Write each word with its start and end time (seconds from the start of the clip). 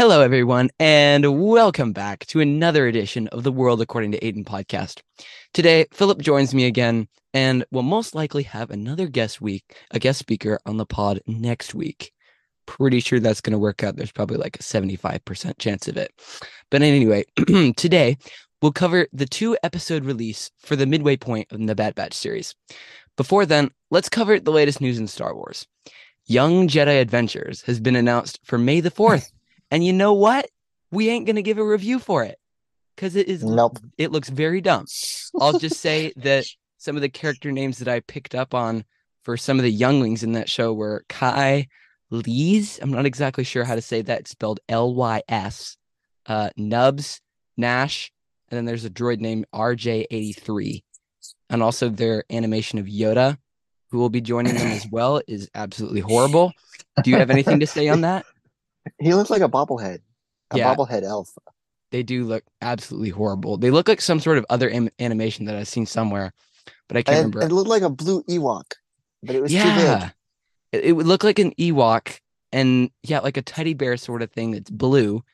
Hello, 0.00 0.22
everyone, 0.22 0.70
and 0.78 1.42
welcome 1.42 1.92
back 1.92 2.24
to 2.24 2.40
another 2.40 2.86
edition 2.86 3.28
of 3.28 3.42
the 3.42 3.52
World 3.52 3.82
According 3.82 4.12
to 4.12 4.20
Aiden 4.20 4.46
podcast. 4.46 5.02
Today, 5.52 5.84
Philip 5.92 6.22
joins 6.22 6.54
me 6.54 6.64
again, 6.64 7.06
and 7.34 7.66
we'll 7.70 7.82
most 7.82 8.14
likely 8.14 8.44
have 8.44 8.70
another 8.70 9.08
guest 9.08 9.42
week, 9.42 9.76
a 9.90 9.98
guest 9.98 10.18
speaker 10.18 10.58
on 10.64 10.78
the 10.78 10.86
pod 10.86 11.20
next 11.26 11.74
week. 11.74 12.12
Pretty 12.64 13.00
sure 13.00 13.20
that's 13.20 13.42
going 13.42 13.52
to 13.52 13.58
work 13.58 13.84
out. 13.84 13.96
There's 13.96 14.10
probably 14.10 14.38
like 14.38 14.56
a 14.56 14.62
75% 14.62 15.58
chance 15.58 15.86
of 15.86 15.98
it. 15.98 16.14
But 16.70 16.80
anyway, 16.80 17.26
today 17.76 18.16
we'll 18.62 18.72
cover 18.72 19.06
the 19.12 19.26
two 19.26 19.54
episode 19.62 20.06
release 20.06 20.50
for 20.60 20.76
the 20.76 20.86
midway 20.86 21.18
point 21.18 21.48
of 21.52 21.66
the 21.66 21.74
Bad 21.74 21.94
Batch 21.94 22.14
series. 22.14 22.54
Before 23.18 23.44
then, 23.44 23.70
let's 23.90 24.08
cover 24.08 24.40
the 24.40 24.50
latest 24.50 24.80
news 24.80 24.98
in 24.98 25.08
Star 25.08 25.34
Wars. 25.34 25.66
Young 26.24 26.68
Jedi 26.68 27.02
Adventures 27.02 27.60
has 27.66 27.78
been 27.80 27.96
announced 27.96 28.40
for 28.44 28.56
May 28.56 28.80
the 28.80 28.90
4th. 28.90 29.30
And 29.70 29.84
you 29.84 29.92
know 29.92 30.12
what? 30.12 30.48
We 30.90 31.08
ain't 31.08 31.26
gonna 31.26 31.42
give 31.42 31.58
a 31.58 31.64
review 31.64 31.98
for 31.98 32.24
it 32.24 32.38
because 32.96 33.16
it 33.16 33.28
is 33.28 33.44
Nope. 33.44 33.78
it 33.98 34.10
looks 34.12 34.28
very 34.28 34.60
dumb. 34.60 34.86
I'll 35.40 35.58
just 35.58 35.80
say 35.80 36.12
that 36.16 36.44
some 36.78 36.96
of 36.96 37.02
the 37.02 37.08
character 37.08 37.52
names 37.52 37.78
that 37.78 37.88
I 37.88 38.00
picked 38.00 38.34
up 38.34 38.54
on 38.54 38.84
for 39.22 39.36
some 39.36 39.58
of 39.58 39.62
the 39.62 39.70
younglings 39.70 40.22
in 40.22 40.32
that 40.32 40.48
show 40.48 40.72
were 40.72 41.04
Kai 41.08 41.68
Lees. 42.10 42.78
I'm 42.82 42.90
not 42.90 43.06
exactly 43.06 43.44
sure 43.44 43.64
how 43.64 43.74
to 43.74 43.82
say 43.82 44.02
that. 44.02 44.20
It's 44.20 44.30
spelled 44.30 44.60
L 44.68 44.94
Y 44.94 45.22
S. 45.28 45.76
Uh, 46.26 46.50
Nubs, 46.56 47.20
Nash, 47.56 48.12
and 48.48 48.56
then 48.56 48.64
there's 48.64 48.84
a 48.84 48.90
droid 48.90 49.20
named 49.20 49.46
RJ83. 49.54 50.82
And 51.48 51.62
also 51.62 51.88
their 51.88 52.24
animation 52.30 52.78
of 52.78 52.86
Yoda, 52.86 53.36
who 53.90 53.98
will 53.98 54.10
be 54.10 54.20
joining 54.20 54.54
them 54.54 54.68
as 54.68 54.86
well, 54.90 55.20
is 55.26 55.48
absolutely 55.54 56.00
horrible. 56.00 56.52
Do 57.02 57.10
you 57.10 57.16
have 57.16 57.30
anything 57.30 57.60
to 57.60 57.66
say 57.66 57.88
on 57.88 58.00
that? 58.02 58.24
He 58.98 59.14
looks 59.14 59.30
like 59.30 59.42
a 59.42 59.48
bobblehead, 59.48 59.98
a 60.50 60.58
Yeah. 60.58 60.74
bobblehead 60.74 61.02
elf. 61.02 61.30
they 61.92 62.02
do 62.04 62.24
look 62.24 62.44
absolutely 62.62 63.08
horrible. 63.10 63.56
They 63.56 63.70
look 63.72 63.88
like 63.88 64.00
some 64.00 64.20
sort 64.20 64.38
of 64.38 64.46
other 64.48 64.68
Im- 64.68 64.90
animation 65.00 65.46
that 65.46 65.56
I've 65.56 65.66
seen 65.68 65.86
somewhere, 65.86 66.32
but 66.86 66.96
I 66.96 67.02
can't 67.02 67.18
And 67.26 67.34
remember. 67.34 67.52
it 67.52 67.54
looked 67.56 67.68
like 67.68 67.82
a 67.82 67.90
blue 67.90 68.22
Ewok, 68.24 68.72
but 69.24 69.34
it 69.34 69.42
was 69.42 69.50
too 69.50 69.56
yeah, 69.58 70.10
it, 70.72 70.84
it 70.84 70.92
would 70.92 71.06
look 71.06 71.24
like 71.24 71.38
an 71.40 71.52
Ewok, 71.58 72.20
and 72.52 72.90
yeah, 73.02 73.18
like 73.20 73.36
a 73.36 73.42
teddy 73.42 73.74
bear 73.74 73.96
sort 73.96 74.22
of 74.22 74.30
thing 74.30 74.52
that's 74.52 74.70
blue. 74.70 75.24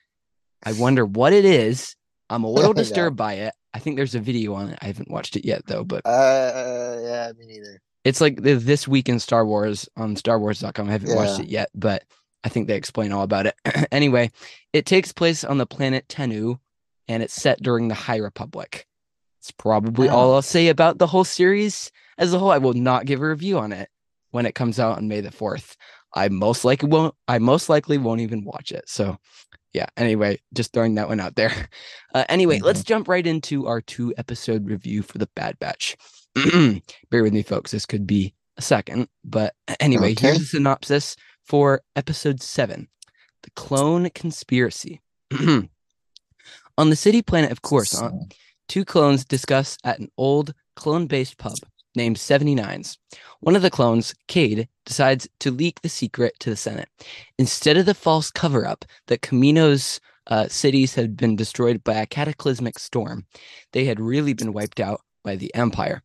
I 0.64 0.72
wonder 0.72 1.04
what 1.04 1.32
it 1.34 1.44
is. 1.44 1.94
I'm 2.30 2.42
a 2.44 2.50
little 2.50 2.72
disturbed 2.82 3.16
by 3.16 3.34
it. 3.34 3.52
I 3.74 3.78
think 3.78 3.96
there's 3.96 4.14
a 4.14 4.20
video 4.20 4.54
on 4.54 4.70
it. 4.70 4.78
I 4.80 4.86
haven't 4.86 5.10
watched 5.10 5.36
it 5.36 5.44
yet 5.44 5.66
though, 5.66 5.84
but. 5.84 6.06
Uh, 6.06 6.96
yeah, 7.02 7.32
me 7.38 7.44
neither. 7.46 7.82
it's 8.04 8.22
like 8.22 8.40
the 8.42 8.54
this 8.54 8.88
week 8.88 9.10
in 9.10 9.20
Star 9.20 9.44
Wars 9.46 9.88
on 9.96 10.16
StarWars.com. 10.16 10.88
I 10.88 10.92
haven't 10.92 11.14
watched 11.14 11.40
it 11.40 11.48
yet, 11.48 11.68
but 11.74 12.02
I 12.46 12.48
think 12.48 12.68
they 12.68 12.76
explain 12.76 13.10
all 13.10 13.24
about 13.24 13.46
it. 13.46 13.56
anyway, 13.90 14.30
it 14.72 14.86
takes 14.86 15.10
place 15.10 15.42
on 15.42 15.58
the 15.58 15.66
planet 15.66 16.06
Tenoo, 16.06 16.60
and 17.08 17.20
it's 17.20 17.34
set 17.34 17.60
during 17.60 17.88
the 17.88 17.94
High 17.96 18.18
Republic. 18.18 18.86
It's 19.40 19.50
probably 19.50 20.08
all 20.08 20.32
I'll 20.32 20.42
say 20.42 20.68
about 20.68 20.98
the 20.98 21.08
whole 21.08 21.24
series 21.24 21.90
as 22.18 22.32
a 22.32 22.38
whole. 22.38 22.52
I 22.52 22.58
will 22.58 22.72
not 22.74 23.04
give 23.04 23.20
a 23.20 23.28
review 23.28 23.58
on 23.58 23.72
it 23.72 23.88
when 24.30 24.46
it 24.46 24.54
comes 24.54 24.78
out 24.78 24.96
on 24.96 25.08
May 25.08 25.20
the 25.22 25.32
fourth. 25.32 25.76
I 26.14 26.28
most 26.28 26.64
likely 26.64 26.88
won't. 26.88 27.16
I 27.26 27.40
most 27.40 27.68
likely 27.68 27.98
won't 27.98 28.20
even 28.20 28.44
watch 28.44 28.70
it. 28.70 28.88
So, 28.88 29.18
yeah. 29.72 29.86
Anyway, 29.96 30.38
just 30.54 30.72
throwing 30.72 30.94
that 30.94 31.08
one 31.08 31.18
out 31.18 31.34
there. 31.34 31.52
Uh, 32.14 32.24
anyway, 32.30 32.60
let's 32.60 32.82
jump 32.82 33.08
right 33.08 33.26
into 33.26 33.66
our 33.66 33.82
two 33.82 34.14
episode 34.16 34.70
review 34.70 35.02
for 35.02 35.18
the 35.18 35.28
Bad 35.36 35.58
Batch. 35.58 35.96
Bear 37.10 37.22
with 37.22 37.34
me, 37.34 37.42
folks. 37.42 37.72
This 37.72 37.84
could 37.84 38.06
be 38.06 38.32
a 38.56 38.62
second, 38.62 39.08
but 39.22 39.52
anyway, 39.80 40.14
here's 40.18 40.36
Okay. 40.36 40.38
the 40.38 40.44
synopsis 40.46 41.14
for 41.46 41.80
episode 41.94 42.42
seven 42.42 42.88
The 43.42 43.50
Clone 43.52 44.10
Conspiracy. 44.10 45.00
On 46.78 46.90
the 46.90 46.96
city 46.96 47.22
planet 47.22 47.52
of 47.52 47.62
Coruscant, 47.62 48.34
two 48.68 48.84
clones 48.84 49.24
discuss 49.24 49.78
at 49.84 50.00
an 50.00 50.10
old 50.18 50.54
clone 50.74 51.06
based 51.06 51.38
pub 51.38 51.58
named 51.94 52.16
79s. 52.16 52.98
One 53.40 53.56
of 53.56 53.62
the 53.62 53.70
clones, 53.70 54.14
Cade, 54.28 54.68
decides 54.84 55.28
to 55.40 55.50
leak 55.50 55.80
the 55.80 55.88
secret 55.88 56.34
to 56.40 56.50
the 56.50 56.56
Senate. 56.56 56.88
Instead 57.38 57.76
of 57.76 57.86
the 57.86 57.94
false 57.94 58.30
cover 58.30 58.66
up 58.66 58.84
that 59.06 59.22
Kamino's 59.22 60.00
uh, 60.26 60.48
cities 60.48 60.94
had 60.94 61.16
been 61.16 61.36
destroyed 61.36 61.82
by 61.84 61.94
a 61.94 62.06
cataclysmic 62.06 62.78
storm, 62.78 63.24
they 63.72 63.84
had 63.84 64.00
really 64.00 64.34
been 64.34 64.52
wiped 64.52 64.80
out 64.80 65.00
by 65.24 65.36
the 65.36 65.54
Empire. 65.54 66.02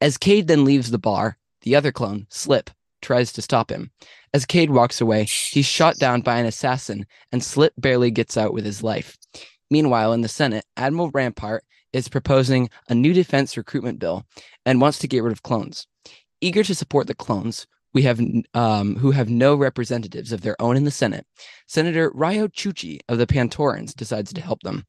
As 0.00 0.16
Cade 0.16 0.46
then 0.46 0.64
leaves 0.64 0.90
the 0.90 0.98
bar, 0.98 1.36
the 1.62 1.74
other 1.74 1.92
clone, 1.92 2.26
Slip, 2.30 2.70
tries 3.00 3.32
to 3.32 3.42
stop 3.42 3.70
him. 3.70 3.90
As 4.34 4.44
Cade 4.44 4.70
walks 4.70 5.00
away, 5.00 5.24
he's 5.24 5.66
shot 5.66 5.96
down 5.96 6.20
by 6.20 6.38
an 6.38 6.46
assassin, 6.46 7.06
and 7.32 7.42
Slip 7.42 7.72
barely 7.78 8.10
gets 8.10 8.36
out 8.36 8.52
with 8.52 8.64
his 8.64 8.82
life. 8.82 9.16
Meanwhile, 9.70 10.12
in 10.12 10.20
the 10.20 10.28
Senate, 10.28 10.64
Admiral 10.76 11.10
Rampart 11.10 11.64
is 11.92 12.08
proposing 12.08 12.68
a 12.88 12.94
new 12.94 13.12
defense 13.12 13.56
recruitment 13.56 13.98
bill 13.98 14.24
and 14.66 14.80
wants 14.80 14.98
to 14.98 15.08
get 15.08 15.22
rid 15.22 15.32
of 15.32 15.42
clones. 15.42 15.86
Eager 16.40 16.62
to 16.62 16.74
support 16.74 17.06
the 17.06 17.14
clones, 17.14 17.66
we 17.94 18.02
have 18.02 18.20
um, 18.54 18.96
who 18.96 19.10
have 19.12 19.30
no 19.30 19.54
representatives 19.54 20.30
of 20.30 20.42
their 20.42 20.60
own 20.60 20.76
in 20.76 20.84
the 20.84 20.90
Senate. 20.90 21.26
Senator 21.66 22.10
Ryo 22.14 22.46
Chuchi 22.48 23.00
of 23.08 23.18
the 23.18 23.26
Pantorans 23.26 23.94
decides 23.94 24.32
to 24.32 24.40
help 24.40 24.60
them. 24.62 24.84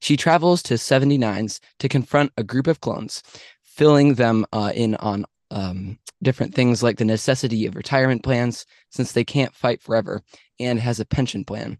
She 0.00 0.16
travels 0.16 0.62
to 0.64 0.74
79s 0.74 1.60
to 1.78 1.88
confront 1.88 2.32
a 2.36 2.44
group 2.44 2.66
of 2.66 2.80
clones, 2.80 3.22
filling 3.62 4.14
them 4.14 4.44
uh, 4.52 4.72
in 4.74 4.96
on 4.96 5.24
um, 5.50 5.98
different 6.22 6.54
things 6.54 6.82
like 6.82 6.98
the 6.98 7.04
necessity 7.04 7.66
of 7.66 7.76
retirement 7.76 8.22
plans 8.22 8.66
since 8.90 9.12
they 9.12 9.24
can't 9.24 9.54
fight 9.54 9.82
forever, 9.82 10.22
and 10.58 10.78
has 10.78 11.00
a 11.00 11.04
pension 11.04 11.44
plan. 11.44 11.78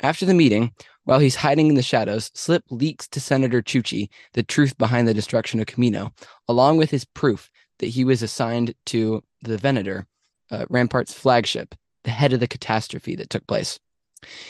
After 0.00 0.26
the 0.26 0.34
meeting, 0.34 0.72
while 1.04 1.18
he's 1.18 1.36
hiding 1.36 1.68
in 1.68 1.74
the 1.74 1.82
shadows, 1.82 2.30
Slip 2.34 2.64
leaks 2.70 3.06
to 3.08 3.20
Senator 3.20 3.62
Chuchi 3.62 4.08
the 4.32 4.42
truth 4.42 4.76
behind 4.78 5.06
the 5.06 5.14
destruction 5.14 5.60
of 5.60 5.66
Kamino, 5.66 6.12
along 6.48 6.78
with 6.78 6.90
his 6.90 7.04
proof 7.04 7.50
that 7.78 7.86
he 7.86 8.04
was 8.04 8.22
assigned 8.22 8.74
to 8.86 9.22
the 9.42 9.58
Venator, 9.58 10.06
uh, 10.50 10.64
Rampart's 10.68 11.12
flagship, 11.12 11.74
the 12.04 12.10
head 12.10 12.32
of 12.32 12.40
the 12.40 12.48
catastrophe 12.48 13.14
that 13.16 13.30
took 13.30 13.46
place. 13.46 13.78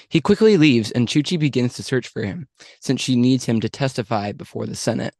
He 0.08 0.20
quickly 0.20 0.56
leaves, 0.56 0.91
and 0.92 1.08
Chuchi 1.08 1.38
begins 1.38 1.75
to 1.75 1.82
search 1.82 2.08
for 2.08 2.22
him, 2.22 2.48
since 2.81 3.00
she 3.00 3.16
needs 3.16 3.44
him 3.44 3.60
to 3.60 3.69
testify 3.69 4.32
before 4.32 4.66
the 4.66 4.76
Senate. 4.76 5.14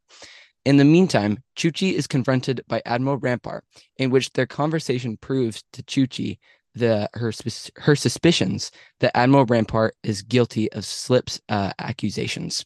In 0.65 0.79
the 0.79 0.85
meantime, 0.85 1.43
Chuchi 1.57 1.93
is 1.93 2.07
confronted 2.07 2.63
by 2.69 2.81
Admiral 2.87 3.19
Rampart, 3.19 3.65
in 3.99 4.11
which 4.11 4.33
their 4.33 4.47
conversation 4.47 5.19
proves 5.19 5.63
to 5.73 5.83
Chuchi 5.83 6.39
the 6.75 7.09
her 7.15 7.33
her 7.77 7.95
suspicions 7.95 8.71
that 9.01 9.17
Admiral 9.17 9.45
Rampart 9.47 9.95
is 10.03 10.23
guilty 10.23 10.73
of 10.73 10.85
Slip's 10.85 11.41
uh, 11.49 11.73
accusations. 11.79 12.65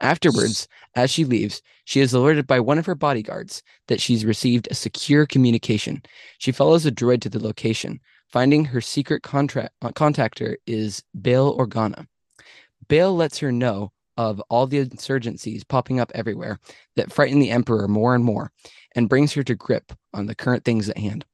Afterwards, 0.00 0.68
as 0.94 1.10
she 1.10 1.24
leaves, 1.24 1.60
she 1.84 2.00
is 2.00 2.12
alerted 2.12 2.46
by 2.46 2.60
one 2.60 2.78
of 2.78 2.86
her 2.86 2.94
bodyguards 2.94 3.62
that 3.88 4.00
she's 4.00 4.24
received 4.24 4.68
a 4.70 4.74
secure 4.74 5.26
communication. 5.26 6.02
She 6.38 6.52
follows 6.52 6.86
a 6.86 6.92
droid 6.92 7.22
to 7.22 7.28
the 7.28 7.42
location, 7.42 8.00
finding 8.28 8.66
her 8.66 8.80
secret 8.80 9.22
contract 9.22 9.74
uh, 9.82 9.90
contactor 9.90 10.56
is 10.66 11.02
Bail 11.20 11.56
Organa. 11.58 12.06
Bail 12.88 13.14
lets 13.14 13.38
her 13.38 13.52
know 13.52 13.92
of 14.20 14.38
all 14.50 14.66
the 14.66 14.84
insurgencies 14.84 15.66
popping 15.66 15.98
up 15.98 16.12
everywhere 16.14 16.58
that 16.94 17.10
frighten 17.10 17.40
the 17.40 17.50
Emperor 17.50 17.88
more 17.88 18.14
and 18.14 18.22
more, 18.22 18.52
and 18.94 19.08
brings 19.08 19.32
her 19.32 19.42
to 19.42 19.54
grip 19.54 19.94
on 20.12 20.26
the 20.26 20.34
current 20.34 20.62
things 20.62 20.90
at 20.90 20.98
hand. 20.98 21.24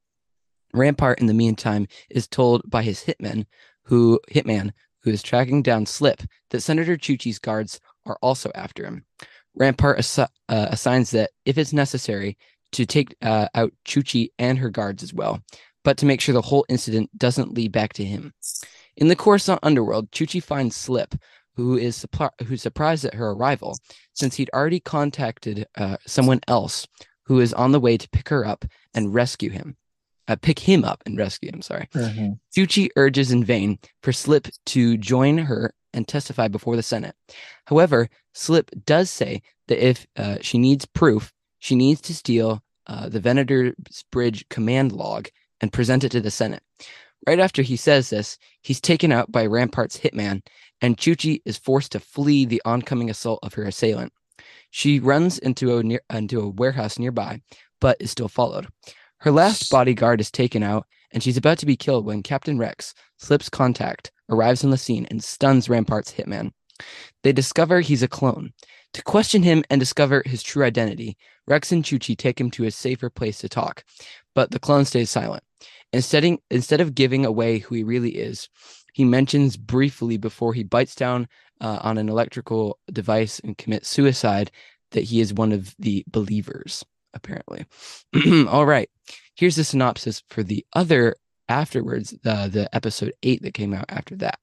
Rampart, 0.73 1.19
in 1.19 1.25
the 1.25 1.33
meantime, 1.33 1.87
is 2.09 2.29
told 2.29 2.61
by 2.69 2.83
his 2.83 3.03
hitman, 3.03 3.45
who 3.83 4.21
hitman, 4.31 4.71
who 5.01 5.09
is 5.09 5.21
tracking 5.21 5.61
down 5.61 5.85
Slip, 5.85 6.21
that 6.49 6.61
Senator 6.61 6.95
Chuchi's 6.95 7.39
guards 7.39 7.81
are 8.05 8.17
also 8.21 8.51
after 8.55 8.85
him. 8.85 9.03
Rampart 9.53 9.99
assi- 9.99 10.29
uh, 10.47 10.67
assigns 10.69 11.11
that 11.11 11.31
if 11.43 11.57
it's 11.57 11.73
necessary 11.73 12.37
to 12.71 12.85
take 12.85 13.15
uh, 13.21 13.49
out 13.53 13.73
Chuchi 13.85 14.29
and 14.39 14.57
her 14.57 14.69
guards 14.69 15.03
as 15.03 15.13
well, 15.13 15.41
but 15.83 15.97
to 15.97 16.05
make 16.05 16.21
sure 16.21 16.33
the 16.33 16.41
whole 16.41 16.65
incident 16.69 17.09
doesn't 17.17 17.53
lead 17.53 17.73
back 17.73 17.91
to 17.93 18.05
him. 18.05 18.33
In 18.95 19.09
the 19.09 19.15
Coruscant 19.15 19.59
underworld, 19.61 20.09
Chuchi 20.11 20.41
finds 20.41 20.75
Slip, 20.75 21.15
who 21.57 21.75
is 21.77 22.05
suppli- 22.05 22.29
who's 22.45 22.61
surprised 22.61 23.03
at 23.03 23.15
her 23.15 23.31
arrival, 23.31 23.77
since 24.13 24.35
he'd 24.35 24.49
already 24.53 24.79
contacted 24.79 25.65
uh, 25.75 25.97
someone 26.05 26.39
else 26.47 26.87
who 27.25 27.39
is 27.41 27.53
on 27.53 27.71
the 27.73 27.79
way 27.79 27.97
to 27.97 28.07
pick 28.09 28.29
her 28.29 28.45
up 28.45 28.63
and 28.93 29.13
rescue 29.13 29.49
him. 29.49 29.75
Uh, 30.29 30.35
pick 30.41 30.59
him 30.59 30.85
up 30.85 31.01
and 31.05 31.17
rescue 31.17 31.49
him. 31.51 31.61
Sorry. 31.61 31.87
Mhm. 31.93 32.39
Chuchi 32.55 32.89
urges 32.95 33.31
in 33.31 33.43
vain 33.43 33.79
for 34.03 34.13
Slip 34.13 34.47
to 34.67 34.97
join 34.97 35.37
her 35.39 35.73
and 35.93 36.07
testify 36.07 36.47
before 36.47 36.75
the 36.75 36.83
Senate. 36.83 37.15
However, 37.65 38.07
Slip 38.33 38.69
does 38.85 39.09
say 39.09 39.41
that 39.67 39.83
if 39.85 40.05
uh, 40.15 40.37
she 40.41 40.57
needs 40.57 40.85
proof, 40.85 41.33
she 41.59 41.75
needs 41.75 42.01
to 42.01 42.13
steal 42.13 42.61
uh, 42.85 43.09
the 43.09 43.19
Venator's 43.19 44.03
Bridge 44.11 44.47
command 44.49 44.91
log 44.91 45.29
and 45.59 45.73
present 45.73 46.03
it 46.03 46.09
to 46.11 46.21
the 46.21 46.31
Senate. 46.31 46.61
Right 47.25 47.39
after 47.39 47.61
he 47.61 47.75
says 47.75 48.09
this, 48.09 48.37
he's 48.61 48.79
taken 48.79 49.11
out 49.11 49.31
by 49.31 49.45
Rampart's 49.47 49.97
hitman, 49.99 50.43
and 50.81 50.97
Chuchi 50.97 51.41
is 51.45 51.57
forced 51.57 51.91
to 51.93 51.99
flee 51.99 52.45
the 52.45 52.61
oncoming 52.65 53.09
assault 53.09 53.39
of 53.43 53.53
her 53.55 53.63
assailant. 53.63 54.13
She 54.69 54.99
runs 54.99 55.39
into 55.39 55.77
a 55.77 55.83
near, 55.83 56.01
into 56.13 56.41
a 56.41 56.49
warehouse 56.49 56.99
nearby, 56.99 57.41
but 57.79 57.97
is 57.99 58.11
still 58.11 58.27
followed. 58.27 58.67
Her 59.19 59.31
last 59.31 59.69
bodyguard 59.71 60.21
is 60.21 60.29
taken 60.29 60.61
out, 60.61 60.85
and 61.11 61.23
she's 61.23 61.37
about 61.37 61.57
to 61.59 61.65
be 61.65 61.75
killed 61.75 62.05
when 62.05 62.21
Captain 62.21 62.57
Rex 62.57 62.93
slips 63.17 63.49
contact, 63.49 64.11
arrives 64.29 64.63
on 64.63 64.69
the 64.69 64.77
scene, 64.77 65.07
and 65.09 65.23
stuns 65.23 65.69
Rampart's 65.69 66.13
hitman. 66.13 66.51
They 67.23 67.31
discover 67.31 67.81
he's 67.81 68.03
a 68.03 68.07
clone. 68.07 68.53
To 68.93 69.03
question 69.03 69.43
him 69.43 69.63
and 69.69 69.79
discover 69.79 70.21
his 70.25 70.43
true 70.43 70.63
identity, 70.63 71.17
Rex 71.47 71.71
and 71.71 71.83
Chuchi 71.83 72.15
take 72.15 72.39
him 72.39 72.51
to 72.51 72.65
a 72.65 72.71
safer 72.71 73.09
place 73.09 73.39
to 73.39 73.49
talk, 73.49 73.83
but 74.35 74.51
the 74.51 74.59
clone 74.59 74.85
stays 74.85 75.09
silent. 75.09 75.43
Instead, 75.93 76.37
instead 76.51 76.81
of 76.81 76.95
giving 76.95 77.25
away 77.25 77.59
who 77.59 77.75
he 77.75 77.83
really 77.83 78.17
is, 78.17 78.49
he 78.97 79.05
mentions 79.05 79.57
briefly 79.57 80.17
before 80.17 80.55
he 80.55 80.63
bites 80.63 80.95
down 80.95 81.27
uh, 81.61 81.77
on 81.81 81.99
an 81.99 82.09
electrical 82.09 82.79
device 82.91 83.37
and 83.37 83.55
commits 83.55 83.87
suicide 83.87 84.49
that 84.89 85.03
he 85.03 85.19
is 85.19 85.35
one 85.35 85.51
of 85.51 85.75
the 85.77 86.03
believers, 86.07 86.83
apparently. 87.13 87.67
All 88.49 88.65
right, 88.65 88.89
here's 89.35 89.55
the 89.55 89.63
synopsis 89.63 90.23
for 90.29 90.41
the 90.41 90.65
other 90.73 91.15
afterwards, 91.47 92.15
uh, 92.25 92.47
the 92.47 92.75
episode 92.75 93.13
eight 93.21 93.43
that 93.43 93.53
came 93.53 93.71
out 93.71 93.85
after 93.87 94.15
that, 94.15 94.39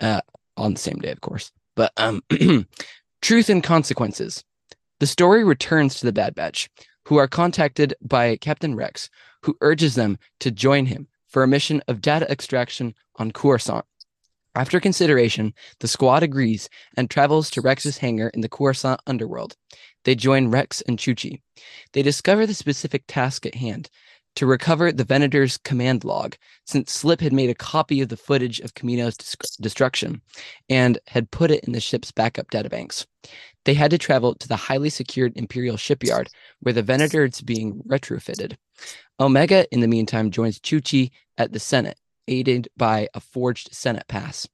uh, 0.00 0.22
on 0.56 0.72
the 0.72 0.80
same 0.80 0.96
day, 0.96 1.10
of 1.10 1.20
course. 1.20 1.52
But 1.76 1.92
um, 1.98 2.22
truth 3.20 3.50
and 3.50 3.62
consequences. 3.62 4.42
The 4.98 5.06
story 5.06 5.44
returns 5.44 5.96
to 5.96 6.06
the 6.06 6.12
Bad 6.12 6.34
Batch, 6.34 6.70
who 7.04 7.18
are 7.18 7.28
contacted 7.28 7.92
by 8.00 8.36
Captain 8.36 8.76
Rex, 8.76 9.10
who 9.42 9.58
urges 9.60 9.94
them 9.94 10.16
to 10.40 10.50
join 10.50 10.86
him 10.86 11.06
for 11.34 11.42
a 11.42 11.48
mission 11.48 11.82
of 11.88 12.00
data 12.00 12.30
extraction 12.30 12.94
on 13.16 13.32
Coruscant. 13.32 13.84
After 14.54 14.78
consideration, 14.78 15.52
the 15.80 15.88
squad 15.88 16.22
agrees 16.22 16.68
and 16.96 17.10
travels 17.10 17.50
to 17.50 17.60
Rex's 17.60 17.98
hangar 17.98 18.28
in 18.28 18.40
the 18.40 18.48
Coruscant 18.48 19.00
underworld. 19.08 19.56
They 20.04 20.14
join 20.14 20.46
Rex 20.46 20.80
and 20.82 20.96
Chuchi. 20.96 21.40
They 21.92 22.02
discover 22.02 22.46
the 22.46 22.54
specific 22.54 23.02
task 23.08 23.46
at 23.46 23.56
hand 23.56 23.90
to 24.36 24.46
recover 24.46 24.92
the 24.92 25.02
Venator's 25.02 25.58
command 25.58 26.04
log, 26.04 26.36
since 26.66 26.92
Slip 26.92 27.20
had 27.20 27.32
made 27.32 27.50
a 27.50 27.54
copy 27.54 28.00
of 28.00 28.10
the 28.10 28.16
footage 28.16 28.60
of 28.60 28.74
Kamino's 28.74 29.16
destruction 29.60 30.22
and 30.68 31.00
had 31.08 31.32
put 31.32 31.50
it 31.50 31.64
in 31.64 31.72
the 31.72 31.80
ship's 31.80 32.12
backup 32.12 32.48
databanks. 32.52 33.06
They 33.64 33.74
had 33.74 33.90
to 33.92 33.98
travel 33.98 34.34
to 34.34 34.48
the 34.48 34.56
highly 34.56 34.90
secured 34.90 35.32
Imperial 35.36 35.76
shipyard 35.76 36.28
where 36.60 36.72
the 36.72 36.82
Venator 36.82 37.24
is 37.24 37.40
being 37.40 37.82
retrofitted. 37.86 38.56
Omega, 39.18 39.66
in 39.72 39.80
the 39.80 39.88
meantime, 39.88 40.30
joins 40.30 40.60
Chuchi 40.60 41.10
at 41.38 41.52
the 41.52 41.60
Senate, 41.60 41.98
aided 42.28 42.68
by 42.76 43.08
a 43.14 43.20
forged 43.20 43.72
Senate 43.72 44.06
pass. 44.08 44.46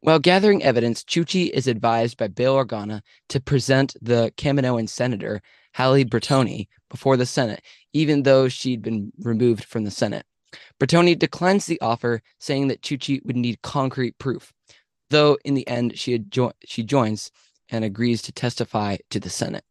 While 0.00 0.20
gathering 0.20 0.62
evidence, 0.62 1.02
Chuchi 1.02 1.50
is 1.50 1.66
advised 1.66 2.16
by 2.16 2.28
Bail 2.28 2.54
Organa 2.54 3.02
to 3.30 3.40
present 3.40 3.96
the 4.00 4.32
Kaminoan 4.36 4.88
senator, 4.88 5.42
Halle 5.72 6.04
Burtoni, 6.04 6.68
before 6.88 7.16
the 7.16 7.26
Senate, 7.26 7.62
even 7.92 8.22
though 8.22 8.48
she'd 8.48 8.82
been 8.82 9.12
removed 9.18 9.64
from 9.64 9.84
the 9.84 9.90
Senate. 9.90 10.24
Burtoni 10.80 11.18
declines 11.18 11.66
the 11.66 11.80
offer, 11.80 12.22
saying 12.38 12.68
that 12.68 12.82
Chuchi 12.82 13.24
would 13.26 13.36
need 13.36 13.60
concrete 13.62 14.16
proof, 14.18 14.52
though 15.10 15.36
in 15.44 15.54
the 15.54 15.66
end 15.66 15.98
she, 15.98 16.18
jo- 16.18 16.52
she 16.64 16.82
joins 16.84 17.32
and 17.70 17.84
agrees 17.84 18.22
to 18.22 18.32
testify 18.32 18.96
to 19.10 19.20
the 19.20 19.30
Senate. 19.30 19.64